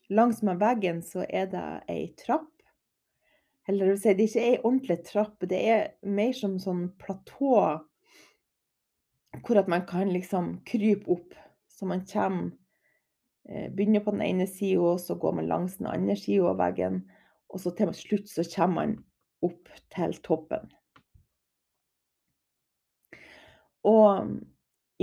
Langsmed 0.09 0.59
veggen 0.59 1.01
så 1.05 1.23
er 1.29 1.47
det 1.51 1.67
ei 1.91 2.07
trapp. 2.19 2.49
Eller 3.67 3.93
det 3.93 4.01
si, 4.01 4.11
det 4.11 4.25
er 4.25 4.29
ikke 4.29 4.47
ei 4.49 4.59
ordentlig 4.59 4.97
trapp, 5.07 5.37
det 5.47 5.61
er 5.71 5.83
mer 6.03 6.33
som 6.35 6.57
sånn 6.59 6.89
platå 6.99 7.53
hvor 9.43 9.57
at 9.57 9.69
man 9.71 9.85
kan 9.89 10.11
liksom 10.13 10.59
krype 10.67 11.09
opp. 11.09 11.31
Så 11.71 11.87
man 11.89 12.03
kommer 12.05 12.51
Begynner 13.43 13.99
på 13.99 14.11
den 14.15 14.21
ene 14.23 14.45
sida, 14.47 14.93
så 14.97 15.17
går 15.19 15.33
man 15.35 15.49
langs 15.51 15.73
den 15.77 15.89
andre 15.91 16.15
sida 16.15 16.53
av 16.53 16.61
veggen. 16.61 17.01
Og 17.51 17.59
så 17.59 17.73
til 17.75 17.91
slutt 17.91 18.29
så 18.31 18.45
kommer 18.47 18.75
man 18.77 18.93
opp 19.43 19.67
til 19.91 20.15
toppen. 20.23 20.69
Og 23.83 24.31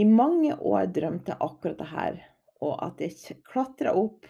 i 0.00 0.06
mange 0.08 0.56
år 0.56 0.88
drømte 0.88 1.34
jeg 1.34 1.44
akkurat 1.44 1.78
det 1.82 1.90
her, 1.90 2.16
og 2.64 2.78
at 2.86 3.04
jeg 3.04 3.42
klatra 3.44 3.92
opp 3.92 4.24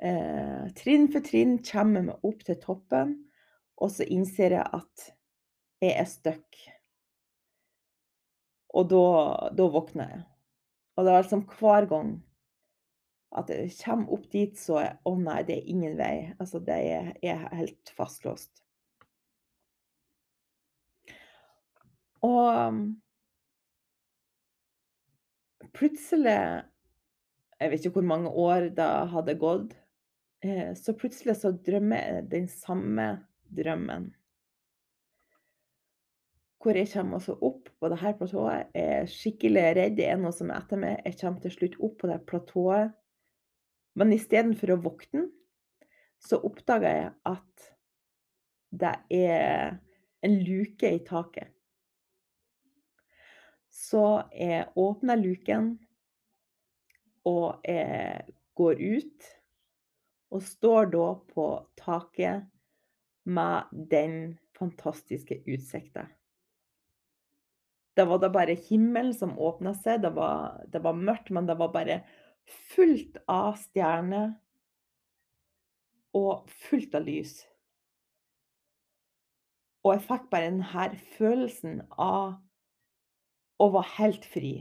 eh, 0.00 0.68
trinn 0.78 1.08
for 1.12 1.24
trinn, 1.26 1.58
kommer 1.66 2.06
meg 2.08 2.26
opp 2.28 2.44
til 2.46 2.58
toppen, 2.62 3.16
og 3.82 3.90
så 3.92 4.06
innser 4.06 4.56
jeg 4.58 4.66
at 4.78 5.08
jeg 5.82 5.96
er 5.98 6.08
stuck. 6.08 6.60
Og 8.72 8.88
da, 8.88 9.06
da 9.52 9.68
våkner 9.72 10.12
jeg. 10.14 10.22
Og 10.96 11.04
det 11.04 11.12
er 11.12 11.24
liksom 11.24 11.46
hver 11.58 11.88
gang 11.90 12.12
at 13.36 13.48
jeg 13.48 13.72
kommer 13.80 14.12
opp 14.12 14.26
dit, 14.32 14.58
så 14.60 14.82
Å 15.08 15.12
nei, 15.16 15.40
det 15.48 15.56
er 15.58 15.70
ingen 15.72 15.96
vei. 15.96 16.16
Altså, 16.38 16.60
det 16.60 16.76
er, 16.76 17.12
jeg 17.24 17.36
er 17.38 17.56
helt 17.62 17.92
fastlåst. 17.96 18.62
Og 22.22 22.76
plutselig 25.74 26.36
Jeg 27.60 27.70
vet 27.70 27.84
ikke 27.86 28.00
hvor 28.00 28.06
mange 28.10 28.30
år 28.30 28.68
det 28.74 28.90
hadde 29.14 29.38
gått. 29.38 29.74
Så 30.42 30.94
plutselig 30.98 31.36
så 31.38 31.52
drømmer 31.54 32.00
jeg 32.02 32.24
den 32.32 32.48
samme 32.50 33.06
drømmen. 33.46 34.08
Hvor 36.62 36.78
jeg 36.78 36.90
kommer 36.92 37.18
også 37.18 37.36
opp 37.42 37.68
på 37.78 37.90
det 37.90 37.98
her 37.98 38.16
platået. 38.18 38.66
Jeg 38.74 38.96
er 38.96 39.06
skikkelig 39.10 39.62
redd. 39.76 39.96
Det 39.98 40.08
er 40.08 40.18
noe 40.18 40.34
som 40.34 40.50
er 40.50 40.62
etter 40.62 40.78
meg. 40.82 40.98
Jeg 41.06 41.18
kommer 41.20 41.42
til 41.42 41.54
slutt 41.54 41.78
opp 41.82 41.96
på 42.02 42.10
det 42.10 42.18
platået. 42.26 42.92
Men 43.98 44.14
istedenfor 44.14 44.72
å 44.74 44.80
våkne, 44.82 45.26
så 46.22 46.38
oppdager 46.46 46.94
jeg 46.96 47.10
at 47.28 47.66
det 48.72 48.94
er 49.10 49.74
en 50.24 50.38
luke 50.46 50.88
i 50.88 51.02
taket. 51.04 51.50
Så 53.72 54.22
jeg 54.36 54.68
åpner 54.78 55.20
luken, 55.20 55.74
og 57.28 57.60
jeg 57.66 58.32
går 58.58 58.80
ut. 58.80 59.30
Og 60.32 60.42
står 60.44 60.88
da 60.94 61.06
på 61.34 61.46
taket 61.76 62.48
med 63.28 63.68
den 63.92 64.38
fantastiske 64.56 65.42
utsikta. 65.46 66.06
Det 67.96 68.06
var 68.08 68.22
da 68.22 68.30
bare 68.32 68.56
himmelen 68.56 69.12
som 69.14 69.36
åpna 69.38 69.74
seg. 69.76 70.00
Det 70.02 70.14
var, 70.16 70.62
det 70.72 70.80
var 70.84 70.96
mørkt, 70.96 71.30
men 71.30 71.46
det 71.46 71.58
var 71.60 71.72
bare 71.74 72.00
fullt 72.72 73.18
av 73.28 73.58
stjerner. 73.60 74.32
Og 76.16 76.48
fullt 76.64 76.94
av 76.96 77.04
lys. 77.04 77.42
Og 79.82 79.96
jeg 79.96 80.04
fikk 80.06 80.28
bare 80.30 80.48
denne 80.48 80.88
følelsen 81.16 81.80
av 82.00 82.38
å 83.60 83.68
være 83.74 83.94
helt 83.96 84.24
fri. 84.28 84.52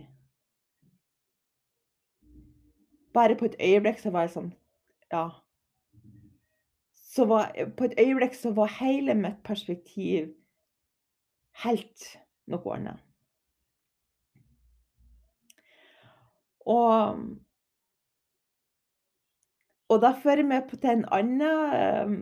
Bare 3.14 3.36
på 3.36 3.48
et 3.50 3.60
øyeblikk 3.60 4.00
så 4.02 4.12
var 4.12 4.28
jeg 4.28 4.36
sånn 4.36 4.52
Ja. 5.12 5.26
Så 7.12 7.26
var, 7.28 7.52
på 7.78 7.90
et 7.90 7.98
øyeblikk 8.00 8.36
så 8.40 8.54
var 8.56 8.72
hele 8.80 9.16
mitt 9.20 9.42
perspektiv 9.44 10.30
helt 11.66 12.06
noe 12.48 12.76
annet. 12.78 13.02
Og 16.72 17.18
og 19.92 20.00
da 20.00 20.14
fører 20.16 20.48
vi 20.48 20.60
til 20.72 20.90
en 20.94 21.06
annen 21.12 22.20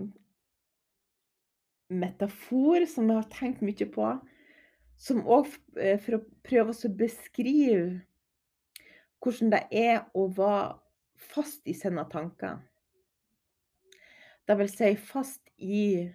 metafor 1.89 2.85
som 2.89 3.11
jeg 3.11 3.19
har 3.19 3.27
tenkt 3.33 3.61
mye 3.61 3.85
på. 3.93 4.07
Som 4.97 5.21
òg 5.29 5.51
for 6.01 6.17
å 6.17 6.23
prøve 6.49 6.73
å 6.73 6.91
beskrive 6.97 7.99
hvordan 9.21 9.53
det 9.53 9.61
er 9.75 10.01
å 10.17 10.25
være 10.33 10.79
fast 11.29 11.67
i 11.69 11.75
sine 11.77 12.03
tanker. 12.09 12.57
Det 14.49 14.55
vil 14.57 14.69
si 14.71 14.95
fast 14.97 15.51
i 15.61 16.09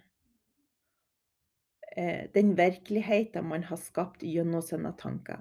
eh, 1.95 2.23
den 2.33 2.49
virkeligheten 2.57 3.45
man 3.47 3.63
har 3.63 3.79
skapt 3.79 4.25
gjennom 4.27 4.59
sine 4.59 4.91
tanker. 4.99 5.39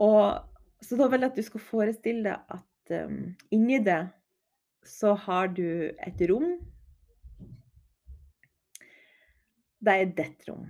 Og, 0.00 0.40
så 0.80 0.96
da 0.96 1.08
vil 1.12 1.20
jeg 1.20 1.34
at 1.34 1.36
du 1.36 1.44
skal 1.44 1.62
forestille 1.66 2.24
deg 2.24 2.56
at 2.56 2.94
um, 3.04 3.18
inni 3.52 3.76
det 3.84 4.06
så 4.88 5.12
har 5.26 5.52
du 5.52 5.66
et 5.92 6.24
rom. 6.30 6.56
Det 9.84 9.98
er 10.00 10.14
ditt 10.16 10.48
rom. 10.48 10.64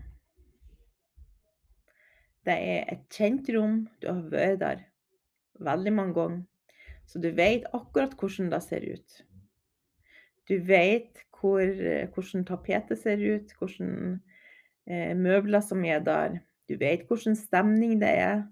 Det 2.45 2.59
er 2.59 2.91
et 2.93 3.07
kjent 3.15 3.47
rom. 3.55 3.79
Du 4.03 4.11
har 4.11 4.27
vært 4.35 4.59
der 4.67 4.83
veldig 5.63 5.95
mange 5.95 6.19
ganger. 6.19 6.43
Så 7.07 7.21
du 7.21 7.31
vet 7.37 7.67
akkurat 7.73 8.15
hvordan 8.19 8.51
det 8.53 8.63
ser 8.65 8.87
ut. 8.95 9.21
Du 10.49 10.57
vet 10.67 11.21
hvor, 11.41 11.61
hvordan 12.15 12.45
tapetet 12.49 12.99
ser 12.99 13.21
ut, 13.21 13.53
hvordan 13.59 14.21
eh, 14.89 15.13
møbler 15.17 15.61
som 15.61 15.85
er 15.85 16.01
der. 16.05 16.39
Du 16.69 16.77
vet 16.81 17.05
hvordan 17.09 17.37
stemning 17.37 18.01
det 18.01 18.11
er. 18.11 18.43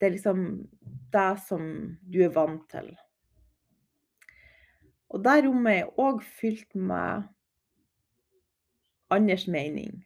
Det 0.00 0.06
er 0.06 0.16
liksom 0.16 0.68
det 1.14 1.32
som 1.46 1.96
du 2.02 2.22
er 2.24 2.34
vant 2.34 2.66
til. 2.70 2.90
Og 5.14 5.22
det 5.22 5.44
rommet 5.46 5.78
er 5.78 6.00
òg 6.02 6.24
fylt 6.26 6.74
med 6.74 7.28
andres 9.14 9.46
mening. 9.46 10.00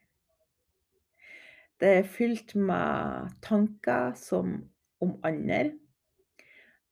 Det 1.81 1.89
er 2.01 2.11
fylt 2.11 2.53
med 2.55 3.31
tanker 3.43 4.13
som 4.19 4.59
om 5.01 5.15
andre. 5.25 5.71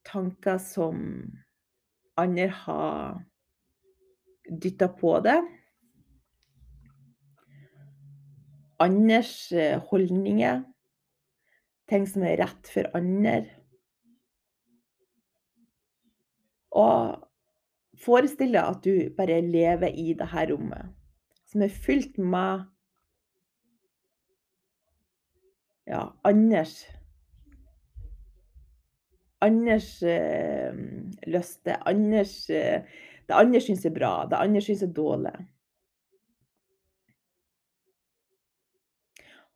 Tanker 0.07 0.59
som 0.63 1.01
andre 2.17 2.47
har 2.65 3.21
dytta 4.63 4.89
på 4.89 5.19
det. 5.25 5.37
Andres 8.83 9.53
eh, 9.53 9.81
holdninger. 9.91 10.63
Ting 11.91 12.07
som 12.11 12.25
er 12.27 12.41
rett 12.43 12.71
for 12.71 12.89
andre. 12.99 13.45
Og 16.77 17.23
forestill 18.03 18.53
deg 18.53 18.63
at 18.63 18.85
du 18.85 19.15
bare 19.17 19.41
lever 19.45 19.95
i 19.97 20.11
dette 20.19 20.47
rommet, 20.51 20.91
som 21.49 21.63
er 21.65 21.73
fylt 21.73 22.19
med 22.21 22.67
ja, 25.87 26.03
andres 26.27 26.83
Andres 29.45 30.03
eh, 30.03 30.73
lyster, 31.29 31.77
andres 31.85 32.39
eh, 32.51 32.87
Det 33.27 33.35
andre 33.37 33.61
syns 33.61 33.85
er 33.85 33.93
bra, 33.93 34.13
det 34.31 34.39
andre 34.39 34.63
syns 34.63 34.85
er 34.87 34.93
dårlig. 34.97 35.35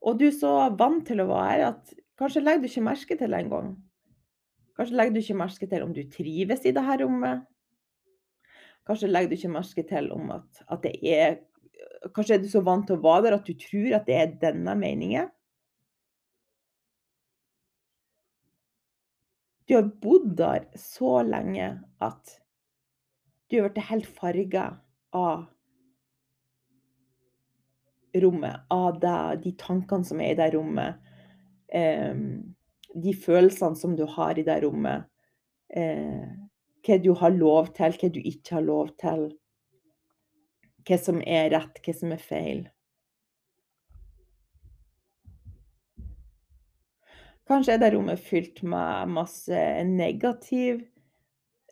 Og 0.01 0.19
du 0.19 0.27
er 0.27 0.35
så 0.35 0.53
vant 0.77 1.05
til 1.07 1.23
å 1.23 1.29
være 1.29 1.71
at 1.71 1.95
kanskje 2.19 2.43
legger 2.43 2.65
du 2.65 2.69
ikke 2.71 2.85
merke 2.89 3.17
til 3.21 3.31
det 3.31 3.41
engang. 3.45 3.71
Kanskje 4.77 4.97
legger 4.97 5.15
du 5.15 5.21
ikke 5.21 5.39
merke 5.39 5.69
til 5.71 5.85
om 5.85 5.93
du 5.95 6.03
trives 6.11 6.65
i 6.65 6.73
dette 6.75 6.97
rommet. 7.05 7.45
Kanskje 8.89 9.11
legger 9.11 9.31
du 9.31 9.37
ikke 9.37 9.53
merke 9.55 9.85
til 9.87 10.11
om 10.17 10.33
at, 10.39 10.65
at 10.67 10.83
det 10.89 10.97
er 11.05 11.39
Kanskje 12.17 12.37
er 12.37 12.41
du 12.41 12.49
så 12.49 12.61
vant 12.65 12.87
til 12.89 12.97
å 12.97 13.03
være 13.05 13.27
der 13.27 13.35
at 13.37 13.47
du 13.49 13.55
tror 13.61 13.95
at 13.99 14.07
det 14.09 14.15
er 14.17 14.33
denne 14.41 14.73
meningen. 14.77 15.29
Du 19.71 19.77
har 19.77 19.91
bodd 20.03 20.33
der 20.35 20.65
så 20.75 21.21
lenge 21.23 21.67
at 22.03 22.31
du 23.47 23.61
har 23.61 23.69
blitt 23.69 23.85
helt 23.87 24.09
farga 24.11 24.65
av 25.15 25.45
rommet, 28.19 28.65
av 28.67 28.99
det, 28.99 29.21
de 29.45 29.53
tankene 29.61 30.09
som 30.09 30.25
er 30.25 30.33
i 30.33 30.39
det 30.41 30.49
rommet. 30.57 30.99
Eh, 31.71 32.19
de 32.99 33.15
følelsene 33.15 33.79
som 33.79 33.95
du 33.95 34.03
har 34.11 34.43
i 34.43 34.47
det 34.51 34.59
rommet. 34.67 35.07
Eh, 35.71 36.27
hva 36.83 36.99
du 36.99 37.13
har 37.23 37.39
lov 37.39 37.71
til, 37.79 37.95
hva 37.95 38.11
du 38.11 38.19
ikke 38.25 38.57
har 38.57 38.67
lov 38.67 38.91
til. 38.99 39.29
Hva 40.83 40.99
som 40.99 41.23
er 41.23 41.53
rett, 41.55 41.79
hva 41.87 41.95
som 41.95 42.19
er 42.19 42.27
feil. 42.27 42.67
Kanskje 47.51 47.75
er 47.75 47.81
det 47.83 47.89
rommet 47.91 48.21
fylt 48.23 48.61
med 48.63 49.11
masse 49.11 49.61
negativ 49.83 50.85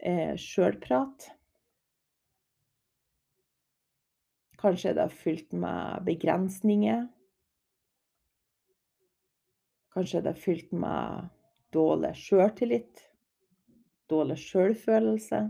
eh, 0.03 0.33
sjølprat. 0.35 1.29
Kanskje 4.59 4.91
er 4.91 4.97
det 4.99 5.05
fylt 5.14 5.55
med 5.55 6.03
begrensninger. 6.09 7.05
Kanskje 9.95 10.19
er 10.19 10.27
det 10.27 10.33
fylt 10.43 10.75
med 10.75 11.31
dårlig 11.71 12.11
sjøltillit, 12.25 13.05
dårlig 14.11 14.41
sjølfølelse. 14.49 15.45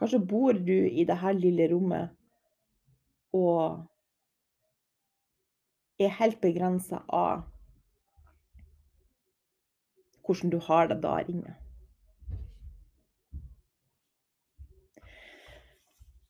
Kanskje 0.00 0.24
bor 0.32 0.56
du 0.56 0.74
i 0.88 1.04
dette 1.04 1.36
lille 1.36 1.68
rommet 1.76 2.16
og 3.36 3.84
er 5.98 6.14
helt 6.20 6.40
begrensa 6.40 7.02
av 7.08 7.46
hvordan 10.28 10.52
du 10.52 10.58
har 10.60 10.90
det 10.90 11.00
der 11.02 11.30
inne. 11.32 11.56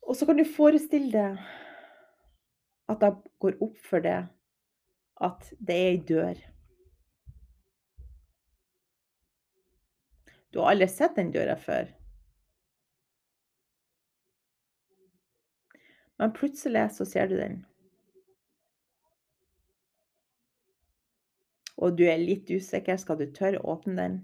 Og 0.09 0.17
så 0.17 0.27
kan 0.27 0.39
du 0.39 0.45
forestille 0.57 1.13
deg 1.13 1.41
at 2.89 3.03
det 3.03 3.13
går 3.43 3.59
opp 3.61 3.77
for 3.85 4.01
deg 4.01 4.31
at 5.21 5.51
det 5.59 5.77
er 5.77 5.91
ei 5.91 6.01
dør. 6.09 6.41
Du 10.49 10.63
har 10.63 10.73
aldri 10.73 10.89
sett 10.89 11.19
den 11.19 11.35
døra 11.35 11.59
før. 11.61 11.91
Men 16.19 16.33
plutselig 16.35 16.89
så 16.97 17.05
ser 17.05 17.29
du 17.29 17.37
den. 17.37 17.61
Og 21.79 21.95
du 21.99 22.05
er 22.11 22.19
litt 22.19 22.51
usikker. 22.51 22.99
Skal 22.99 23.21
du 23.21 23.29
tørre 23.35 23.63
å 23.63 23.77
åpne 23.77 23.97
den? 24.01 24.19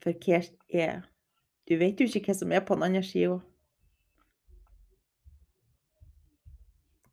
For 0.00 0.16
hva 0.16 0.40
er 0.72 1.06
Du 1.68 1.76
vet 1.78 2.00
jo 2.00 2.08
ikke 2.08 2.32
hva 2.32 2.34
som 2.34 2.52
er 2.52 2.64
på 2.66 2.74
den 2.74 2.88
andre 2.88 3.02
sida. 3.06 3.36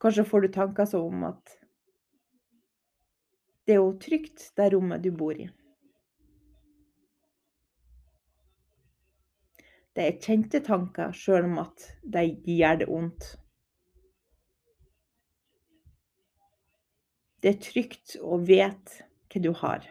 Kanskje 0.02 0.26
får 0.26 0.42
du 0.42 0.48
tanker 0.54 0.86
som 0.90 1.06
om 1.12 1.24
at 1.28 1.58
det 3.68 3.76
er 3.76 3.82
jo 3.82 3.98
trygt, 4.00 4.46
det 4.56 4.70
rommet 4.72 5.04
du 5.04 5.10
bor 5.12 5.36
i. 5.36 5.50
Det 9.98 10.06
er 10.06 10.20
kjente 10.24 10.62
tanker, 10.64 11.12
sjøl 11.12 11.50
om 11.50 11.58
at 11.66 11.84
de, 12.06 12.24
gjør 12.54 12.80
det 12.80 12.88
vondt. 12.88 13.28
Det 17.48 17.54
er 17.54 17.60
trygt 17.64 18.14
å 18.20 18.36
vite 18.44 19.06
hva 19.32 19.40
du 19.40 19.54
har. 19.56 19.86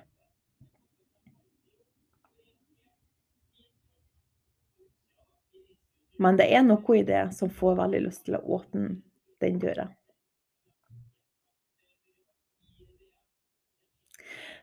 Men 6.21 6.37
det 6.37 6.51
er 6.53 6.67
noe 6.67 6.99
i 6.99 7.07
det 7.09 7.23
som 7.33 7.49
får 7.49 7.79
veldig 7.79 8.03
lyst 8.05 8.27
til 8.27 8.37
å 8.37 8.43
åpne 8.59 8.99
den 9.41 9.57
døra. 9.63 9.87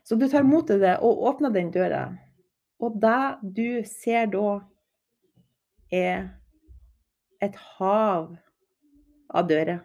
Så 0.06 0.14
du 0.14 0.28
tar 0.30 0.46
mot 0.46 0.62
til 0.70 0.78
det 0.78 0.94
og 1.02 1.24
åpner 1.32 1.50
den 1.50 1.72
døra. 1.74 2.04
Og 2.78 3.00
det 3.02 3.54
du 3.58 3.82
ser 3.90 4.30
da, 4.30 4.52
er 5.90 6.28
et 7.42 7.58
hav 7.74 8.36
av 9.34 9.50
dører. 9.50 9.82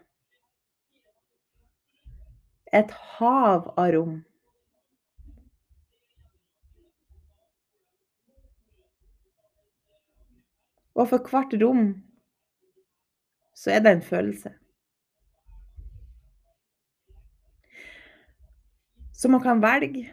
Et 2.74 2.92
hav 2.92 3.72
av 3.78 3.94
rom. 3.96 4.18
Og 11.00 11.08
for 11.10 11.32
hvert 11.32 11.56
rom 11.62 11.94
så 13.56 13.72
er 13.74 13.84
det 13.84 13.96
en 13.96 14.06
følelse. 14.06 14.52
Så 19.20 19.28
man 19.28 19.42
kan 19.44 19.62
velge 19.64 20.06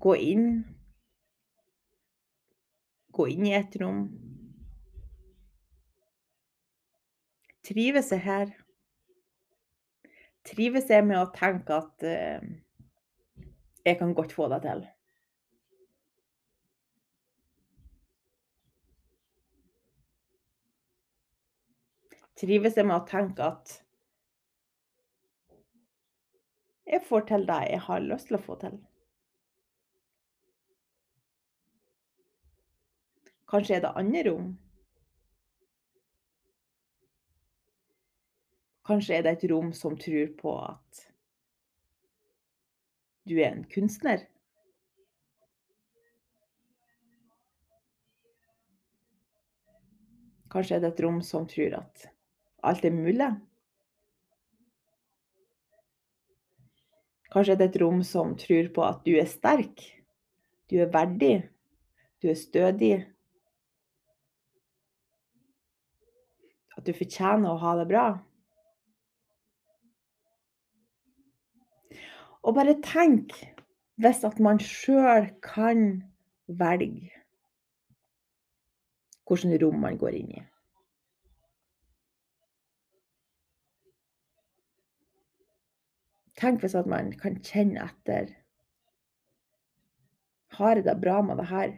gå 0.00 0.14
inn 0.14 0.48
Gå 3.16 3.24
inn 3.32 3.46
i 3.48 3.54
et 3.56 3.72
rom. 3.80 4.02
Trives 7.64 8.10
jeg 8.12 8.20
her? 8.26 8.50
Trives 10.46 10.90
jeg 10.90 11.02
med 11.06 11.18
å 11.18 11.30
tenke 11.34 11.74
at 11.74 12.04
uh, 12.06 12.44
jeg 13.86 13.98
kan 13.98 14.14
godt 14.14 14.34
få 14.36 14.46
det 14.52 14.60
til? 14.66 14.84
Trives 22.36 22.76
jeg 22.76 22.86
med 22.86 22.98
å 22.98 23.06
tenke 23.08 23.46
at 23.48 23.78
jeg 26.86 27.02
får 27.08 27.24
til 27.30 27.48
det 27.48 27.62
jeg 27.70 27.80
har 27.88 28.04
lyst 28.04 28.28
til 28.28 28.38
å 28.38 28.42
få 28.44 28.58
til. 28.60 28.76
Kanskje 33.50 33.78
er 33.78 33.82
det 33.86 33.96
andre 33.98 34.22
rom? 34.28 34.54
Kanskje 38.86 39.16
er 39.16 39.24
det 39.26 39.32
et 39.34 39.48
rom 39.50 39.72
som 39.74 39.96
tror 39.98 40.28
på 40.38 40.52
at 40.62 41.00
du 43.26 43.34
er 43.40 43.50
en 43.50 43.64
kunstner? 43.66 44.20
Kanskje 50.52 50.76
er 50.76 50.84
det 50.84 50.92
et 50.92 51.02
rom 51.02 51.18
som 51.26 51.48
tror 51.50 51.74
at 51.80 52.06
alt 52.62 52.86
er 52.86 52.94
mulig? 52.94 53.32
Kanskje 57.34 57.56
er 57.56 57.60
det 57.60 57.68
et 57.72 57.80
rom 57.82 58.04
som 58.06 58.36
tror 58.38 58.70
på 58.72 58.86
at 58.86 59.02
du 59.04 59.16
er 59.18 59.26
sterk, 59.28 59.82
du 60.70 60.78
er 60.78 60.94
verdig, 60.94 61.34
du 62.22 62.30
er 62.30 62.38
stødig. 62.38 62.94
At 66.78 66.86
du 66.86 66.94
fortjener 66.94 67.50
å 67.50 67.60
ha 67.60 67.74
det 67.82 67.90
bra. 67.90 68.06
Og 72.46 72.54
bare 72.54 72.76
tenk 72.78 73.34
hvis 73.98 74.22
at 74.28 74.38
man 74.42 74.60
sjøl 74.62 75.32
kan 75.42 76.04
velge 76.46 77.10
hvilket 79.26 79.62
rom 79.64 79.80
man 79.82 79.96
går 79.98 80.14
inn 80.14 80.28
i. 80.38 80.42
Tenk 86.38 86.62
hvis 86.62 86.76
at 86.78 86.86
man 86.86 87.10
kan 87.18 87.40
kjenne 87.42 87.88
etter. 87.88 88.30
Har 90.54 90.78
jeg 90.78 90.86
det 90.86 90.94
bra 91.02 91.18
med 91.26 91.42
det 91.42 91.48
her? 91.50 91.74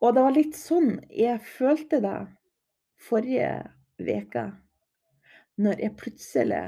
Og 0.00 0.14
det 0.14 0.22
var 0.24 0.38
litt 0.38 0.54
sånn 0.56 0.94
jeg 1.10 1.42
følte 1.58 1.98
det 2.04 2.16
forrige 3.10 3.50
uke. 4.08 4.46
Når 5.60 5.82
jeg 5.82 5.96
plutselig 5.96 6.62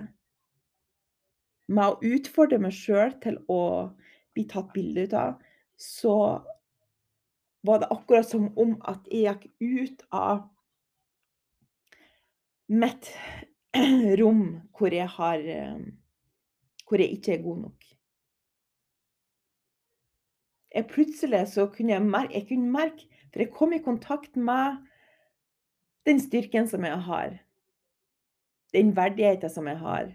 Med 1.72 1.94
å 1.94 2.00
utfordre 2.04 2.58
meg 2.60 2.74
sjøl 2.76 3.14
til 3.22 3.38
å 3.48 3.62
bli 4.34 4.42
tatt 4.50 4.72
bilde 4.74 5.06
av, 5.16 5.38
så 5.78 6.42
var 7.62 7.78
det 7.80 7.88
akkurat 7.94 8.28
som 8.28 8.50
om 8.58 8.74
at 8.90 9.06
jeg 9.08 9.38
gikk 9.38 9.46
ut 9.62 10.02
av 10.12 10.42
mitt 12.68 13.08
rom 14.20 14.44
hvor 14.76 14.92
jeg 14.92 15.08
har 15.16 15.46
Hvor 16.88 17.00
jeg 17.00 17.16
ikke 17.16 17.32
er 17.32 17.42
god 17.42 17.58
nok. 17.58 17.84
Jeg 20.74 20.88
plutselig 20.88 21.46
så 21.52 21.66
kunne 21.72 21.92
jeg 21.92 22.04
merke 22.04 22.34
Jeg 22.34 22.48
kunne 22.48 22.72
merke 22.72 23.06
For 23.32 23.44
jeg 23.44 23.52
kom 23.52 23.72
i 23.72 23.80
kontakt 23.84 24.36
med 24.36 24.82
den 26.06 26.20
styrken 26.20 26.68
som 26.68 26.84
jeg 26.84 26.98
har. 27.06 27.38
Den 28.72 28.96
verdigheten 28.96 29.50
som 29.50 29.68
jeg 29.68 29.78
har. 29.78 30.12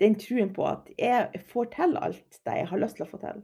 Den 0.00 0.16
troen 0.16 0.52
på 0.56 0.64
at 0.64 0.88
jeg 0.96 1.42
får 1.50 1.72
til 1.74 1.96
alt 2.00 2.40
det 2.46 2.60
jeg 2.62 2.68
har 2.70 2.80
lyst 2.80 2.96
til 2.96 3.04
å 3.04 3.10
få 3.10 3.20
til. 3.20 3.42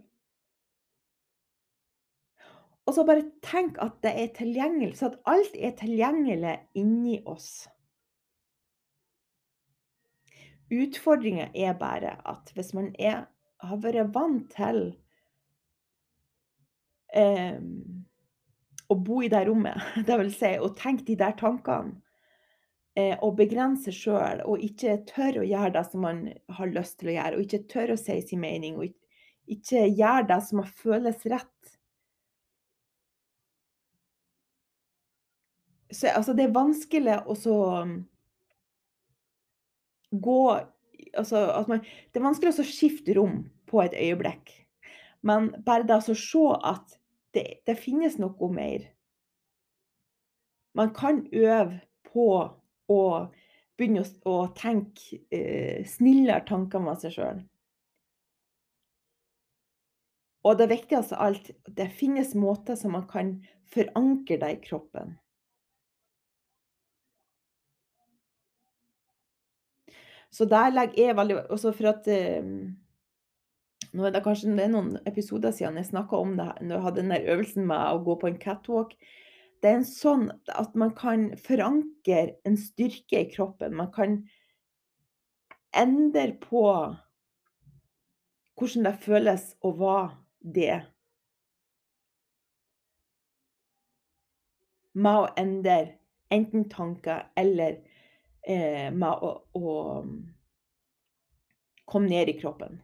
Og 2.86 2.94
så 2.94 3.02
bare 3.04 3.26
tenk 3.42 3.80
at 3.82 3.98
det 4.06 4.12
er 4.14 4.28
tilgjengelig, 4.36 4.94
så 4.96 5.10
at 5.10 5.18
alt 5.28 5.56
er 5.58 5.74
tilgjengelig 5.76 6.54
inni 6.78 7.18
oss. 7.26 7.66
Utfordringa 10.70 11.50
er 11.54 11.74
bare 11.78 12.14
at 12.26 12.50
hvis 12.54 12.72
man 12.74 12.92
er, 12.98 13.26
har 13.62 13.82
vært 13.82 14.14
vant 14.14 14.48
til 14.54 14.94
eh, 17.16 17.56
å 18.86 18.98
bo 19.02 19.22
i 19.24 19.30
det 19.32 19.46
rommet, 19.48 19.80
det 20.08 20.18
vil 20.22 20.34
si 20.34 20.52
å 20.58 20.72
tenke 20.78 21.06
de 21.08 21.16
der 21.20 21.36
tankene, 21.38 21.96
eh, 22.96 23.16
og 23.20 23.38
begrense 23.40 23.94
sjøl, 23.94 24.44
og 24.46 24.62
ikke 24.64 25.00
tørre 25.08 25.42
å 25.42 25.48
gjøre 25.48 25.74
det 25.78 25.84
som 25.88 26.06
man 26.06 26.22
har 26.58 26.72
lyst 26.72 27.00
til 27.00 27.12
å 27.12 27.18
gjøre, 27.18 27.38
og 27.38 27.46
ikke 27.46 27.66
tørre 27.72 27.96
å 27.96 28.00
si 28.00 28.20
sin 28.24 28.44
mening, 28.44 28.78
og 28.80 28.92
ikke 29.56 29.86
gjøre 29.88 30.28
det 30.30 30.40
som 30.46 30.64
føles 30.66 31.26
rett 31.30 31.52
så, 35.90 36.08
altså, 36.08 36.34
det 36.34 36.46
er 36.46 36.54
vanskelig 36.54 37.16
å 37.26 37.36
så 37.38 37.56
gå 40.10 40.40
altså, 41.16 41.42
at 41.52 41.68
man, 41.70 41.82
Det 42.12 42.20
er 42.20 42.26
vanskelig 42.26 42.54
å 42.54 42.66
skifte 42.66 43.16
rom 43.16 43.44
på 43.66 43.82
et 43.82 43.94
øyeblikk. 43.94 44.52
Men 45.26 45.50
bare 45.66 45.86
det 45.86 45.98
å 45.98 46.14
se 46.14 46.44
at 46.62 46.95
det, 47.36 47.46
det, 47.68 47.76
finnes 47.78 48.16
noe 48.18 48.48
mer. 48.52 48.86
Man 50.76 50.92
kan 50.96 51.22
øve 51.32 51.82
på 52.08 52.28
å 52.92 53.02
begynne 53.76 54.04
å, 54.04 54.08
å 54.32 54.38
tenke 54.56 55.20
eh, 55.28 55.84
snillere 55.88 56.44
tanker 56.48 56.80
med 56.84 57.02
seg 57.02 57.16
sjøl. 57.16 57.44
Og 60.46 60.58
det 60.60 60.70
viktigste 60.70 61.16
av 61.18 61.26
alt, 61.26 61.50
det 61.76 61.88
finnes 61.98 62.34
måter 62.38 62.78
som 62.78 62.94
man 62.94 63.06
kan 63.10 63.36
forankre 63.72 64.38
det 64.40 64.50
i 64.54 64.60
kroppen. 64.62 65.16
Så 70.30 70.44
der 70.50 70.72
legger 70.74 71.08
jeg 71.08 71.16
veldig 71.16 71.36
Også 71.54 71.72
for 71.72 71.88
at 71.94 72.08
um, 72.44 72.76
Nå 73.96 74.04
er 74.04 74.12
det 74.12 74.20
kanskje 74.26 74.52
det 74.52 74.66
er 74.66 74.72
noen 74.74 74.96
episoder 75.08 75.54
siden 75.56 75.78
jeg 75.80 75.88
snakka 75.88 76.18
om 76.20 76.34
det 76.36 76.50
når 76.60 76.74
jeg 76.74 76.84
hadde 76.84 77.00
den 77.00 77.12
der 77.14 77.28
øvelsen 77.32 77.64
med 77.68 77.94
å 77.94 78.02
gå 78.04 78.16
på 78.20 78.28
en 78.28 78.40
catwalk. 78.42 78.92
Det 79.62 79.70
er 79.70 79.78
en 79.78 79.88
sånn 79.88 80.26
at 80.52 80.74
man 80.76 80.92
kan 80.98 81.30
forankre 81.40 82.34
en 82.44 82.58
styrke 82.60 83.22
i 83.22 83.30
kroppen. 83.30 83.76
Man 83.78 83.88
kan 83.94 84.18
endre 85.76 86.34
på 86.42 86.66
hvordan 88.56 88.88
det 88.88 88.94
føles 89.04 89.48
å 89.64 89.72
være 89.80 90.10
det. 90.58 90.76
Med 94.96 95.22
å 95.22 95.30
endre 95.40 95.78
enten 96.32 96.68
tanker 96.72 97.30
eller 97.36 97.80
eh, 98.44 98.92
med 98.92 99.24
å, 99.24 99.32
å 99.56 99.72
komme 101.88 102.12
ned 102.12 102.32
i 102.32 102.36
kroppen. 102.40 102.80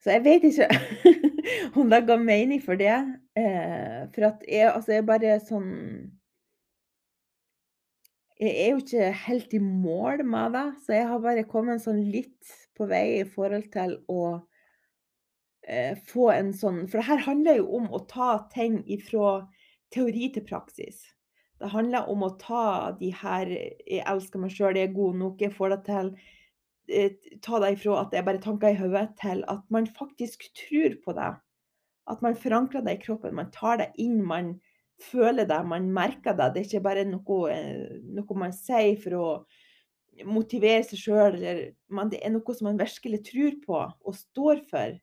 Så 0.00 0.14
jeg 0.14 0.24
vet 0.24 0.46
ikke 0.48 0.68
om 1.80 1.90
det 1.92 2.06
ga 2.08 2.16
mening 2.20 2.62
for 2.64 2.80
det. 2.80 2.96
Eh, 3.36 4.00
for 4.14 4.30
at 4.30 4.44
jeg, 4.48 4.70
altså 4.72 4.96
jeg 4.96 5.06
bare 5.08 5.36
sånn 5.44 5.70
Jeg 8.40 8.52
er 8.56 8.70
jo 8.72 8.80
ikke 8.80 9.08
helt 9.26 9.52
i 9.52 9.58
mål 9.60 10.22
med 10.24 10.54
det, 10.56 10.68
så 10.86 10.94
jeg 10.96 11.08
har 11.10 11.18
bare 11.20 11.44
kommet 11.44 11.82
sånn 11.84 11.98
litt 12.08 12.54
på 12.72 12.86
vei 12.88 13.18
i 13.18 13.26
forhold 13.28 13.66
til 13.74 13.98
å 14.08 14.22
eh, 15.68 15.98
få 16.08 16.30
en 16.32 16.54
sånn 16.56 16.86
For 16.88 17.02
det 17.02 17.08
her 17.10 17.20
handler 17.26 17.60
jo 17.60 17.68
om 17.76 17.90
å 17.92 18.00
ta 18.08 18.30
ting 18.54 18.80
ifra 18.88 19.42
teori 19.92 20.30
til 20.32 20.46
praksis. 20.48 21.02
Det 21.60 21.68
handler 21.68 22.08
om 22.08 22.24
å 22.24 22.32
ta 22.40 22.96
de 22.96 23.10
her 23.12 23.46
'jeg 23.52 24.06
elsker 24.08 24.40
meg 24.40 24.56
sjøl, 24.56 24.76
jeg 24.76 24.88
er 24.88 24.96
god 24.96 25.16
nok, 25.20 25.40
jeg 25.44 25.52
får 25.52 25.74
det 25.74 25.80
til', 25.84 26.14
ta 27.44 27.60
det 27.62 27.74
ifra 27.76 28.00
at 28.00 28.10
det 28.12 28.20
er 28.20 28.26
bare 28.26 28.42
tanker 28.42 28.74
i 28.74 28.78
hodet, 28.78 29.06
til 29.20 29.44
at 29.48 29.62
man 29.72 29.86
faktisk 29.86 30.48
tror 30.58 30.96
på 31.04 31.14
det. 31.16 31.30
At 32.10 32.22
man 32.24 32.36
forankrer 32.36 32.84
det 32.86 32.96
i 32.96 33.02
kroppen, 33.04 33.36
man 33.38 33.52
tar 33.54 33.80
det 33.80 33.90
inn, 34.02 34.20
man 34.26 34.56
føler 35.00 35.46
det, 35.48 35.60
man 35.66 35.90
merker 35.94 36.36
det. 36.36 36.52
Det 36.54 36.62
er 36.62 36.68
ikke 36.68 36.84
bare 36.84 37.04
noe, 37.08 37.40
eh, 37.52 38.00
noe 38.16 38.38
man 38.38 38.54
sier 38.56 38.96
for 39.00 39.16
å 39.16 39.28
motivere 40.26 40.82
seg 40.84 41.00
sjøl, 41.00 41.38
det 41.40 42.18
er 42.20 42.32
noe 42.34 42.56
som 42.56 42.68
man 42.68 42.80
virkelig 42.80 43.22
tror 43.30 43.56
på 43.64 43.78
og 43.80 44.16
står 44.16 44.64
for. 44.68 44.98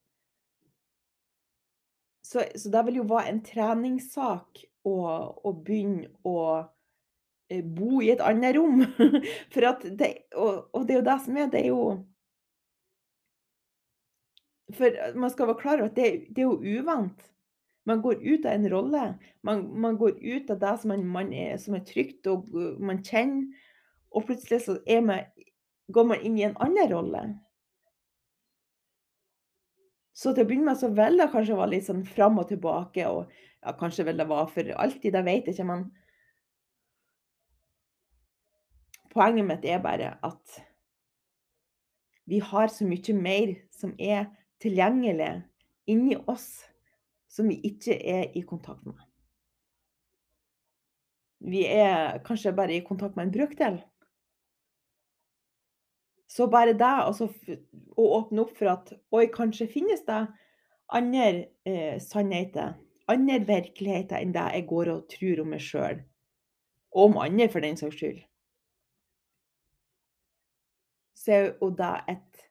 Så, 2.28 2.44
så 2.60 2.72
det 2.74 2.84
vil 2.90 3.00
jo 3.00 3.08
være 3.08 3.32
en 3.32 3.44
treningssak 3.46 4.66
å, 4.88 4.96
å 5.48 5.54
begynne 5.64 6.10
å 6.28 6.38
eh, 6.60 6.68
bo 7.64 8.02
i 8.04 8.12
et 8.12 8.22
annet 8.24 8.58
rom. 8.58 8.84
For 9.54 9.68
at 9.70 9.86
det 10.00 10.12
og, 10.36 10.68
og 10.74 10.86
det 10.88 10.98
er 10.98 11.02
jo 11.02 11.08
det 11.08 11.18
som 11.24 11.40
er, 11.40 11.50
det 11.54 11.64
er 11.64 11.72
jo 11.72 11.82
For 14.76 15.00
man 15.16 15.32
skal 15.32 15.48
være 15.48 15.62
klar 15.62 15.80
over 15.80 15.90
at 15.92 15.96
det, 15.96 16.28
det 16.36 16.44
er 16.44 16.50
jo 16.50 16.82
uvant. 16.82 17.22
Man 17.88 18.02
går 18.04 18.20
ut 18.20 18.46
av 18.46 18.58
en 18.58 18.68
rolle. 18.68 19.04
Man, 19.48 19.64
man 19.80 19.96
går 19.96 20.18
ut 20.20 20.50
av 20.52 20.60
det 20.60 20.74
som, 20.82 20.92
man, 20.92 21.06
man 21.08 21.32
er, 21.32 21.56
som 21.62 21.78
er 21.78 21.86
trygt 21.88 22.28
og 22.28 22.50
man 22.84 23.00
kjenner, 23.00 23.48
og 24.12 24.26
plutselig 24.28 24.66
så 24.66 24.76
man, 25.06 25.24
går 25.96 26.08
man 26.10 26.26
inn 26.28 26.36
i 26.40 26.44
en 26.50 26.58
annen 26.64 26.92
rolle. 26.92 27.22
Så 30.18 30.34
til 30.34 30.44
å 30.44 30.50
begynne 30.50 30.72
med 30.72 30.80
så 30.82 30.90
vil 30.98 31.20
det 31.20 31.30
kanskje 31.32 31.56
være 31.60 31.76
litt 31.76 31.88
sånn 31.88 32.04
fram 32.10 32.40
og 32.42 32.50
tilbake, 32.50 33.06
og 33.06 33.30
ja, 33.30 33.74
kanskje 33.78 34.08
vil 34.08 34.20
det 34.20 34.28
være 34.28 34.50
for 34.52 34.72
alltid, 34.84 35.12
det 35.14 35.24
vet 35.28 35.48
jeg 35.48 35.56
ikke, 35.56 35.68
men 35.70 35.88
Poenget 39.18 39.48
mitt 39.50 39.64
er 39.66 39.80
bare 39.82 40.12
at 40.22 40.60
vi 42.30 42.38
har 42.44 42.70
så 42.70 42.86
mye 42.86 43.14
mer 43.18 43.54
som 43.74 43.96
er 43.98 44.28
tilgjengelig 44.62 45.32
inni 45.90 46.18
oss, 46.30 46.68
som 47.26 47.50
vi 47.50 47.58
ikke 47.66 47.96
er 47.98 48.36
i 48.38 48.44
kontakt 48.46 48.86
med. 48.86 49.00
Vi 51.50 51.64
er 51.66 52.20
kanskje 52.28 52.54
bare 52.54 52.78
i 52.78 52.86
kontakt 52.86 53.18
med 53.18 53.28
en 53.28 53.34
brøkdel. 53.34 53.80
Så 56.28 56.50
bare 56.52 56.78
det 56.78 56.94
altså, 56.94 57.32
å 57.98 58.08
åpne 58.20 58.44
opp 58.44 58.54
for 58.60 58.70
at 58.76 58.94
oi, 59.16 59.26
kanskje 59.34 59.70
finnes 59.72 60.04
det 60.06 60.22
andre 60.94 61.28
eh, 61.66 61.98
sannheter, 62.04 62.76
andre 63.10 63.42
virkeligheter 63.48 64.22
enn 64.22 64.36
det 64.36 64.50
jeg 64.60 64.70
går 64.70 64.94
og 64.94 65.06
tror 65.10 65.42
om 65.42 65.54
meg 65.56 65.64
sjøl. 65.64 66.04
Og 66.94 67.14
om 67.14 67.22
andre, 67.24 67.48
for 67.50 67.66
den 67.66 67.80
saks 67.80 67.98
skyld. 67.98 68.27
Så 71.28 71.34
er 71.36 71.50
jo 71.60 71.68
da 71.76 71.90
et 72.08 72.46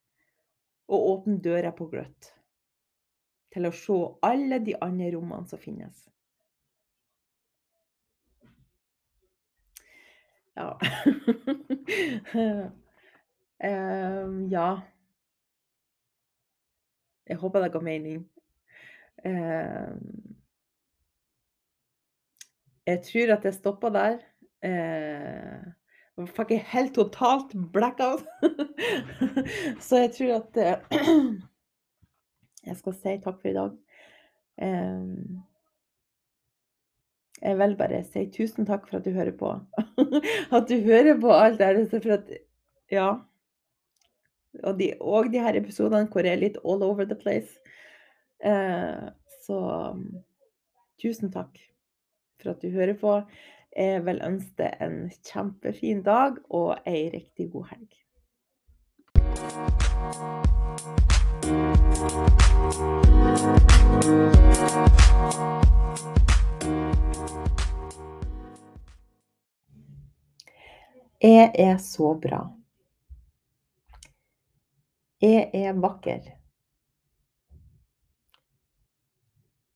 å 0.92 0.98
åpne 1.14 1.38
døra 1.40 1.70
på 1.72 1.86
gløtt. 1.88 2.28
Til 3.56 3.64
å 3.64 3.72
se 3.72 3.96
alle 4.28 4.58
de 4.60 4.74
andre 4.84 5.08
rommene 5.14 5.48
som 5.48 5.60
finnes. 5.62 6.02
Ja. 10.56 10.68
um, 13.64 14.44
ja. 14.56 14.68
Jeg 17.26 17.40
håper 17.40 17.64
det 17.64 17.72
ga 17.72 17.80
mening. 17.80 18.20
Um, 19.24 20.36
jeg 22.86 23.00
tror 23.08 23.34
at 23.38 23.48
jeg 23.48 23.56
stopper 23.56 23.96
der. 23.96 24.20
Uh, 24.60 25.45
fikk 26.24 26.54
jeg 26.54 26.64
helt 26.72 26.94
totalt 26.96 27.52
blackout. 27.74 28.24
Så 29.84 30.00
jeg 30.04 30.14
tror 30.16 30.32
at 30.38 30.60
uh, 30.62 30.96
jeg 32.68 32.78
skal 32.78 32.96
si 32.96 33.16
takk 33.24 33.42
for 33.42 33.50
i 33.50 33.56
dag. 33.56 33.76
Jeg 37.42 37.58
vil 37.60 37.76
bare 37.76 38.00
si 38.08 38.24
tusen 38.32 38.64
takk 38.66 38.88
for 38.88 38.98
at 38.98 39.04
du 39.04 39.12
hører 39.12 39.36
på. 39.36 39.52
at 40.56 40.70
du 40.70 40.76
hører 40.86 41.20
på 41.20 41.32
alt 41.36 41.60
det. 41.60 41.88
For 41.92 42.16
at 42.16 42.32
Ja. 42.92 43.10
Og 44.64 44.78
de, 44.78 44.94
og 45.04 45.28
de 45.28 45.42
her 45.44 45.58
episodene 45.58 46.08
hvor 46.08 46.24
jeg 46.24 46.32
er 46.32 46.40
litt 46.40 46.56
all 46.64 46.82
over 46.82 47.04
the 47.04 47.18
place. 47.18 47.60
Uh, 48.40 49.12
så 49.44 49.58
tusen 51.02 51.28
takk 51.32 51.60
for 52.40 52.54
at 52.54 52.62
du 52.64 52.70
hører 52.72 52.96
på. 52.96 53.20
Jeg 53.76 54.06
vil 54.06 54.20
ønske 54.24 54.70
en 54.80 55.10
kjempefin 55.28 55.98
dag 56.02 56.38
og 56.48 56.78
ei 56.88 57.10
riktig 57.12 57.50
god 57.52 57.66
helg. 57.74 57.92
Jeg 71.20 71.52
er 71.68 71.76
så 71.76 72.14
bra. 72.22 72.42
Jeg 75.20 75.50
er 75.52 75.72
vakker. 75.72 76.32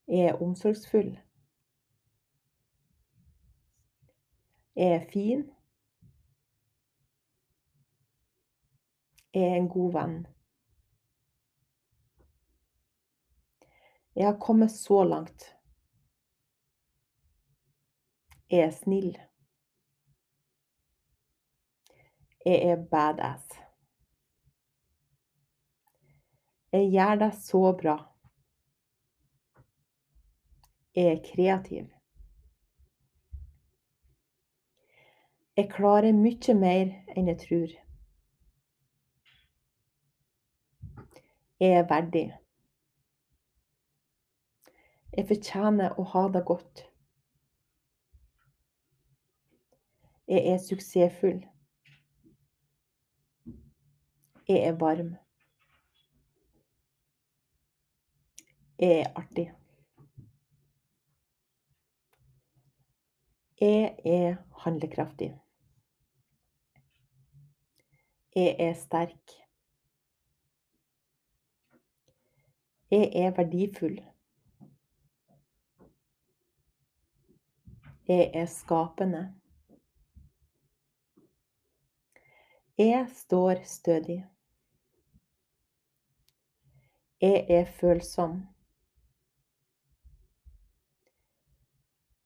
Jeg 0.09 0.25
er 0.33 0.43
omsorgsfull. 0.43 1.19
Er 4.81 5.01
fin. 5.13 5.51
Jeg 9.35 9.43
er 9.43 9.57
en 9.57 9.69
god 9.69 9.93
venn. 9.93 10.15
Jeg 14.17 14.27
har 14.27 14.39
kommet 14.41 14.73
så 14.73 15.03
langt. 15.05 15.45
Jeg 18.51 18.61
er 18.61 18.71
snill. 18.71 19.13
Jeg 22.47 22.73
er 22.73 22.89
badass. 22.91 23.61
Jeg 26.73 26.91
gjør 26.91 27.15
det 27.27 27.33
så 27.45 27.65
bra. 27.85 27.97
Jeg 30.95 31.13
er 31.13 31.25
kreativ. 31.35 32.00
Jeg 35.61 35.69
klarer 35.69 36.15
mye 36.17 36.55
mer 36.57 36.91
enn 37.21 37.27
jeg 37.29 37.37
tror. 37.41 37.73
Jeg 41.61 41.75
er 41.77 41.83
verdig. 41.91 42.23
Jeg 45.13 45.27
fortjener 45.29 45.99
å 46.01 46.07
ha 46.15 46.23
det 46.33 46.43
godt. 46.49 46.81
Jeg 50.33 50.47
er 50.55 50.63
suksessfull. 50.65 51.43
Jeg 54.49 54.65
er 54.71 54.81
varm. 54.81 55.13
Jeg 58.81 59.03
er 59.03 59.13
artig. 59.27 59.47
Jeg 63.61 63.95
er 64.17 64.41
handlekraftig. 64.65 65.35
Jeg 68.37 68.57
er 68.59 68.75
sterk. 68.75 69.31
Jeg 72.91 73.13
er 73.15 73.31
verdifull. 73.37 73.99
Jeg 78.09 78.31
er 78.35 78.47
skapende. 78.47 79.35
Jeg 82.79 83.09
står 83.15 83.65
stødig. 83.65 84.27
Jeg 87.21 87.47
er 87.51 87.65
følsom. 87.65 88.47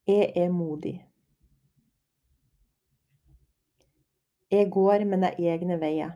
Jeg 0.07 0.33
er 0.37 0.51
modig. 0.51 1.14
Jeg 4.55 4.69
går 4.71 5.03
mine 5.11 5.33
egne 5.35 5.81
veier. 5.83 6.13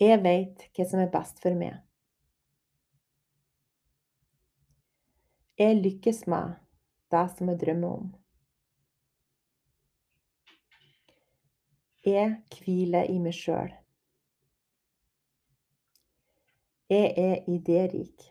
Jeg 0.00 0.22
veit 0.24 0.62
hva 0.72 0.86
som 0.88 1.02
er 1.02 1.10
best 1.12 1.42
for 1.44 1.56
meg. 1.58 1.74
Jeg 5.60 5.76
lykkes 5.82 6.22
med 6.32 6.56
det 7.12 7.26
som 7.34 7.52
jeg 7.52 7.60
drømmer 7.66 7.98
om. 7.98 8.08
Jeg 12.06 12.32
hviler 12.56 13.12
i 13.12 13.20
meg 13.20 13.36
sjøl. 13.36 13.76
Jeg 16.88 17.12
er 17.28 17.48
idérik. 17.50 18.28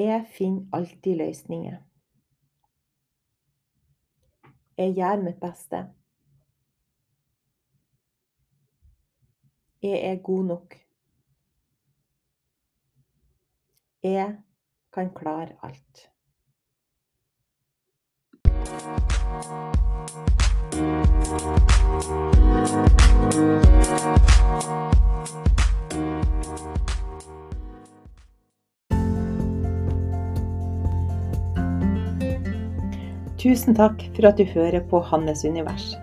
Jeg 0.00 0.28
finner 0.32 0.78
alltid 0.80 1.26
løsninger. 1.26 1.80
Jeg 4.78 4.94
gjør 4.96 5.22
mitt 5.22 5.40
beste. 5.40 5.82
Jeg 9.82 9.98
er 10.12 10.22
god 10.22 10.44
nok. 10.44 10.78
Jeg 14.02 14.38
kan 14.92 15.14
klare 15.14 15.58
alt. 15.62 16.11
Tusen 33.42 33.74
takk 33.74 33.98
for 34.14 34.28
at 34.28 34.38
du 34.38 34.44
hører 34.46 34.84
på 34.86 35.00
Hannes 35.02 35.40
univers. 35.42 35.96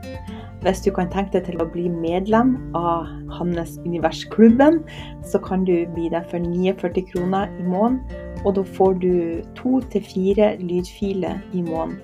Hvis 0.60 0.82
du 0.84 0.90
kan 0.92 1.08
tenke 1.08 1.38
deg 1.38 1.46
til 1.48 1.62
å 1.64 1.70
bli 1.72 1.86
medlem 1.88 2.58
av 2.76 3.08
Hannes 3.38 3.78
univers-klubben, 3.86 4.82
så 5.24 5.40
kan 5.40 5.64
du 5.64 5.88
bli 5.96 6.10
der 6.12 6.26
for 6.28 6.44
49 6.44 7.06
kroner 7.14 7.48
i 7.56 7.64
måneden. 7.64 8.02
Og 8.44 8.58
da 8.60 8.66
får 8.76 9.00
du 9.00 9.14
to 9.56 9.80
til 9.94 10.04
fire 10.04 10.52
lydfiler 10.60 11.40
i 11.56 11.64
måneden 11.64 11.96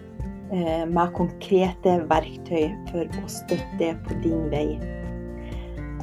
eh, 0.56 0.88
med 0.88 1.12
konkrete 1.20 1.98
verktøy 2.08 2.72
for 2.94 3.20
å 3.20 3.28
støtte 3.32 3.92
på 4.08 4.22
din 4.24 4.48
vei. 4.56 4.80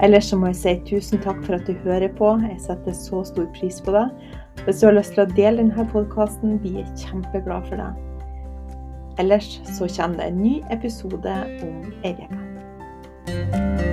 Ellers 0.04 0.28
så 0.28 0.36
må 0.36 0.52
jeg 0.52 0.60
si 0.60 0.78
tusen 0.92 1.24
takk 1.24 1.40
for 1.48 1.56
at 1.56 1.68
du 1.68 1.76
hører 1.88 2.12
på. 2.20 2.36
Jeg 2.44 2.60
setter 2.68 3.00
så 3.00 3.24
stor 3.32 3.48
pris 3.56 3.80
på 3.80 3.96
det. 3.96 4.08
Hvis 4.66 4.84
du 4.84 4.90
har 4.90 4.98
lyst 5.00 5.16
til 5.16 5.24
å 5.24 5.30
dele 5.36 5.64
denne 5.64 5.88
podkasten, 5.92 6.58
blir 6.60 6.82
jeg 6.82 7.06
kjempeglad 7.06 7.68
for 7.72 7.80
det. 7.80 7.92
Ellers 9.18 9.60
så 9.64 9.88
kommer 9.96 10.16
det 10.16 10.26
en 10.26 10.42
ny 10.42 10.62
episode 10.70 11.34
om 11.62 11.92
ei 12.04 13.91